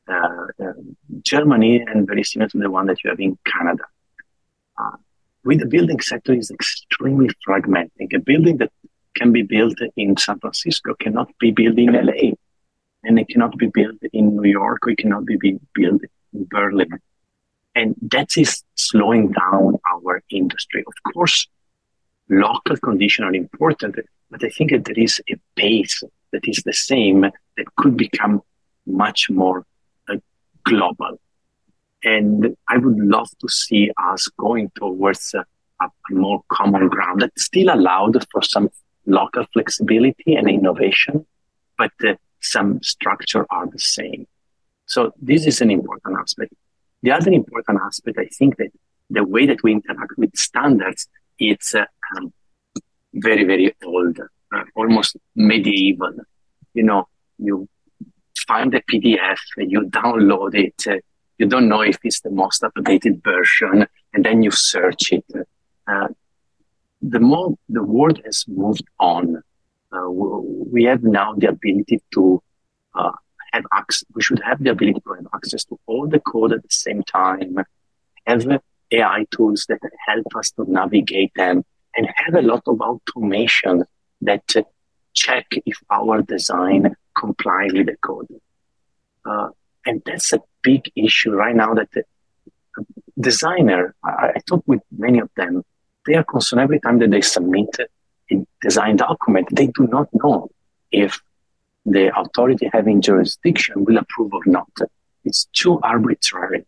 uh, 0.09 0.47
uh, 0.61 0.74
Germany 1.22 1.80
and 1.80 2.07
very 2.07 2.24
similar 2.24 2.49
to 2.49 2.57
the 2.57 2.70
one 2.70 2.88
that 2.88 3.03
you 3.03 3.09
have 3.11 3.20
in 3.20 3.38
Canada. 3.45 3.86
Uh, 4.78 4.97
with 5.45 5.59
the 5.59 5.68
building 5.68 5.99
sector 6.01 6.34
is 6.34 6.49
extremely 6.49 7.30
fragmenting. 7.47 8.13
A 8.13 8.20
building 8.20 8.57
that 8.57 8.72
can 9.16 9.32
be 9.32 9.43
built 9.43 9.78
in 9.95 10.18
San 10.18 10.39
Francisco 10.39 10.95
cannot 10.99 11.30
be 11.39 11.51
built 11.51 11.78
in 11.78 11.93
LA, 11.93 12.34
and 13.03 13.20
it 13.20 13.30
cannot 13.30 13.55
be 13.57 13.68
built 13.68 14.01
in 14.11 14.36
New 14.36 14.49
York, 14.49 14.80
or 14.86 14.89
it 14.89 14.97
cannot 14.97 15.26
be 15.26 15.38
built 15.38 16.01
in 16.34 16.47
Berlin. 16.49 16.99
And 17.76 17.95
that 18.11 18.38
is 18.38 18.63
slowing 18.76 19.32
down 19.32 19.78
our 19.93 20.24
industry. 20.32 20.84
Of 20.88 21.13
course, 21.13 21.47
local 22.28 22.78
conditions 22.78 23.26
are 23.28 23.36
important, 23.36 23.97
but 24.32 24.43
I 24.43 24.49
think 24.49 24.72
that 24.72 24.86
there 24.86 24.99
is 24.99 25.22
a 25.30 25.36
base 25.55 26.03
that 26.36 26.47
is 26.51 26.61
the 26.65 26.73
same 26.73 27.21
that 27.21 27.75
could 27.77 27.95
become 27.95 28.41
much 28.86 29.29
more 29.29 29.65
uh, 30.09 30.17
global. 30.63 31.13
And 32.03 32.55
I 32.67 32.77
would 32.77 32.99
love 32.99 33.29
to 33.41 33.47
see 33.49 33.83
us 34.11 34.27
going 34.38 34.69
towards 34.75 35.33
a, 35.33 35.43
a 35.81 35.88
more 36.11 36.41
common 36.51 36.89
ground 36.89 37.21
that 37.21 37.39
still 37.39 37.69
allowed 37.73 38.15
for 38.31 38.41
some 38.41 38.67
local 39.05 39.45
flexibility 39.53 40.36
and 40.36 40.49
innovation, 40.49 41.25
but 41.77 41.91
uh, 42.05 42.15
some 42.41 42.81
structure 42.83 43.45
are 43.49 43.67
the 43.67 43.79
same. 43.79 44.27
So 44.86 45.13
this 45.21 45.47
is 45.47 45.61
an 45.61 45.71
important 45.71 46.19
aspect. 46.19 46.53
The 47.01 47.11
other 47.11 47.31
important 47.31 47.79
aspect, 47.89 48.17
I 48.19 48.27
think 48.38 48.57
that 48.57 48.71
the 49.09 49.23
way 49.23 49.45
that 49.45 49.63
we 49.63 49.71
interact 49.71 50.13
with 50.17 50.36
standards, 50.36 51.07
it's 51.39 51.73
uh, 51.73 51.86
um, 52.17 52.33
very, 53.13 53.45
very 53.45 53.73
old, 53.86 54.19
uh, 54.19 54.23
almost 54.75 55.17
medieval. 55.35 56.13
You 56.73 56.83
know, 56.83 57.07
you 57.37 57.67
find 58.47 58.73
a 58.73 58.81
PDF, 58.81 59.37
you 59.57 59.81
download 59.81 60.55
it, 60.55 61.03
you 61.37 61.45
don't 61.45 61.67
know 61.67 61.81
if 61.81 61.97
it's 62.03 62.21
the 62.21 62.29
most 62.29 62.61
updated 62.61 63.23
version, 63.23 63.87
and 64.13 64.25
then 64.25 64.43
you 64.43 64.51
search 64.51 65.11
it. 65.11 65.25
Uh, 65.87 66.07
the 67.01 67.19
more 67.19 67.55
the 67.69 67.83
world 67.83 68.21
has 68.25 68.45
moved 68.47 68.85
on, 68.99 69.41
uh, 69.91 70.09
we 70.09 70.85
have 70.85 71.03
now 71.03 71.33
the 71.33 71.47
ability 71.47 72.01
to 72.13 72.41
uh, 72.95 73.11
have 73.51 73.65
access, 73.73 74.05
we 74.13 74.21
should 74.21 74.41
have 74.43 74.63
the 74.63 74.71
ability 74.71 74.99
to 75.01 75.13
have 75.13 75.27
access 75.33 75.63
to 75.65 75.79
all 75.85 76.07
the 76.07 76.19
code 76.19 76.53
at 76.53 76.61
the 76.61 76.69
same 76.69 77.03
time, 77.03 77.57
have 78.25 78.45
AI 78.91 79.25
tools 79.31 79.65
that 79.69 79.79
help 80.07 80.27
us 80.35 80.51
to 80.51 80.69
navigate 80.71 81.31
them, 81.35 81.63
and 81.95 82.07
have 82.15 82.35
a 82.35 82.41
lot 82.41 82.63
of 82.67 82.79
automation 82.81 83.83
that 84.22 84.43
check 85.13 85.47
if 85.66 85.78
our 85.89 86.22
design 86.22 86.95
comply 87.18 87.70
with 87.74 87.88
the 87.88 87.95
code. 88.01 88.28
Uh, 89.26 89.49
and 89.86 90.01
that's 90.05 90.34
a 90.34 90.41
big 90.61 90.91
issue 90.95 91.32
right 91.32 91.55
now 91.55 91.74
that 91.74 91.89
the 91.91 92.03
designer, 93.20 93.95
I, 94.03 94.34
I 94.36 94.39
talk 94.47 94.63
with 94.68 94.82
many 94.95 95.20
of 95.20 95.30
them, 95.36 95.63
they 96.05 96.16
are 96.16 96.24
concerned 96.24 96.61
every 96.61 96.80
time 96.80 96.99
that 96.99 97.11
they 97.11 97.22
submit 97.22 97.76
a 97.80 98.45
design 98.61 98.97
document, 98.97 99.47
they 99.51 99.68
do 99.68 99.88
not 99.88 100.07
know 100.13 100.49
if 100.91 101.22
the 101.86 102.18
authority 102.18 102.70
having 102.72 103.01
jurisdiction 103.01 103.86
will 103.86 103.97
approve 103.97 104.34
or 104.34 104.41
not. 104.45 104.70
It's 105.24 105.45
too 105.53 105.80
arbitrary. 105.82 106.66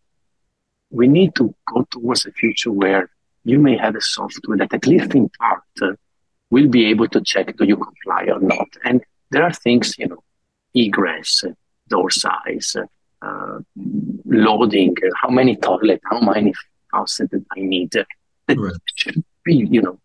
We 0.90 1.08
need 1.08 1.34
to 1.36 1.54
go 1.72 1.86
towards 1.90 2.24
a 2.26 2.32
future 2.32 2.72
where 2.72 3.10
you 3.44 3.58
may 3.58 3.76
have 3.76 3.94
a 3.96 4.00
software 4.00 4.56
that, 4.58 4.72
at 4.72 4.86
least 4.86 5.14
in 5.14 5.28
part, 5.30 5.62
uh, 5.82 5.92
will 6.50 6.68
be 6.68 6.86
able 6.86 7.08
to 7.08 7.20
check 7.20 7.56
do 7.56 7.64
you 7.64 7.76
comply 7.76 8.24
or 8.32 8.40
not. 8.40 8.68
And 8.84 9.02
there 9.30 9.42
are 9.42 9.52
things, 9.52 9.94
you 9.98 10.08
know, 10.08 10.22
egress, 10.74 11.44
door 11.88 12.10
size, 12.10 12.76
uh, 13.22 13.58
loading, 14.24 14.94
how 15.20 15.28
many 15.28 15.56
toilet, 15.56 16.00
how 16.10 16.20
many 16.20 16.54
faucets 16.90 17.34
I 17.56 17.60
need. 17.60 17.92
That 17.92 18.58
right. 18.58 18.72
should 18.94 19.22
be, 19.44 19.56
you 19.70 19.82
know, 19.82 20.00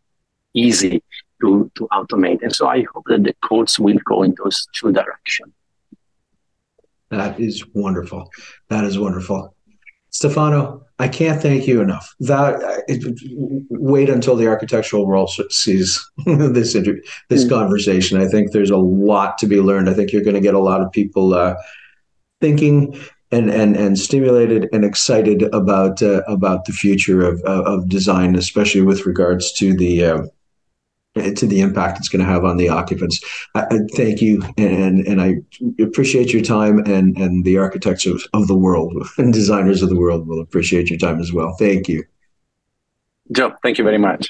easy 0.54 1.02
to, 1.42 1.72
to 1.76 1.88
automate. 1.92 2.42
And 2.42 2.54
so 2.54 2.68
I 2.68 2.86
hope 2.94 3.06
that 3.08 3.24
the 3.24 3.36
codes 3.42 3.80
will 3.80 4.00
go 4.06 4.24
in 4.24 4.36
those 4.44 4.68
two 4.74 4.92
directions. 4.92 5.54
That 7.10 7.40
is 7.40 7.66
wonderful. 7.74 8.30
That 8.70 8.84
is 8.86 8.98
wonderful. 8.98 9.56
Stefano, 10.10 10.86
I 11.04 11.10
can't 11.10 11.42
thank 11.42 11.68
you 11.68 11.82
enough. 11.82 12.16
That 12.22 12.84
it, 12.88 13.04
wait 13.70 14.10
until 14.10 14.38
the 14.38 14.48
architectural 14.48 15.06
world 15.06 15.30
sees 15.50 16.02
this 16.26 16.76
inter- 16.76 17.02
this 17.28 17.44
mm-hmm. 17.44 17.54
conversation. 17.54 18.22
I 18.22 18.28
think 18.28 18.52
there's 18.52 18.70
a 18.70 18.78
lot 18.78 19.38
to 19.40 19.48
be 19.48 19.60
learned. 19.60 19.90
I 19.90 19.94
think 19.94 20.14
you're 20.14 20.24
going 20.24 20.36
to 20.36 20.40
get 20.40 20.54
a 20.54 20.60
lot 20.60 20.80
of 20.80 20.94
people 20.94 21.34
uh, 21.34 21.56
thinking 22.40 22.98
and 23.34 23.50
and 23.50 23.76
and 23.76 24.00
stimulated 24.00 24.70
and 24.72 24.86
excited 24.86 25.44
about 25.54 26.02
uh, 26.02 26.22
about 26.26 26.64
the 26.64 26.72
future 26.72 27.22
of 27.22 27.42
of 27.42 27.90
design, 27.90 28.38
especially 28.38 28.82
with 28.82 29.06
regards 29.06 29.52
to 29.54 29.76
the 29.76 30.06
uh, 30.06 30.22
to 31.16 31.46
the 31.46 31.62
impact 31.62 32.00
it's 32.00 32.10
going 32.10 32.26
to 32.26 32.32
have 32.32 32.44
on 32.44 32.58
the 32.58 32.70
occupants. 32.70 33.22
I, 33.56 33.66
I 33.70 33.80
thank 33.96 34.22
you, 34.22 34.42
and 34.58 35.06
and 35.06 35.22
I 35.22 35.36
appreciate 35.82 36.34
your 36.34 36.42
time, 36.42 36.80
and 36.80 37.16
and 37.18 37.46
the 37.46 37.58
architects 37.58 38.06
of, 38.06 38.24
of 38.34 38.48
the 38.48 38.56
world 38.56 38.94
and 39.18 39.34
designers 39.34 39.82
of 39.82 39.90
the 39.90 40.00
world 40.00 40.28
will 40.28 40.42
appreciate 40.42 40.90
your 40.90 41.00
time 41.00 41.20
as 41.20 41.32
well. 41.32 41.56
Thank 41.60 41.88
you, 41.88 42.04
Joe. 43.32 43.54
Thank 43.64 43.78
you 43.78 43.84
very 43.84 44.00
much. 44.00 44.30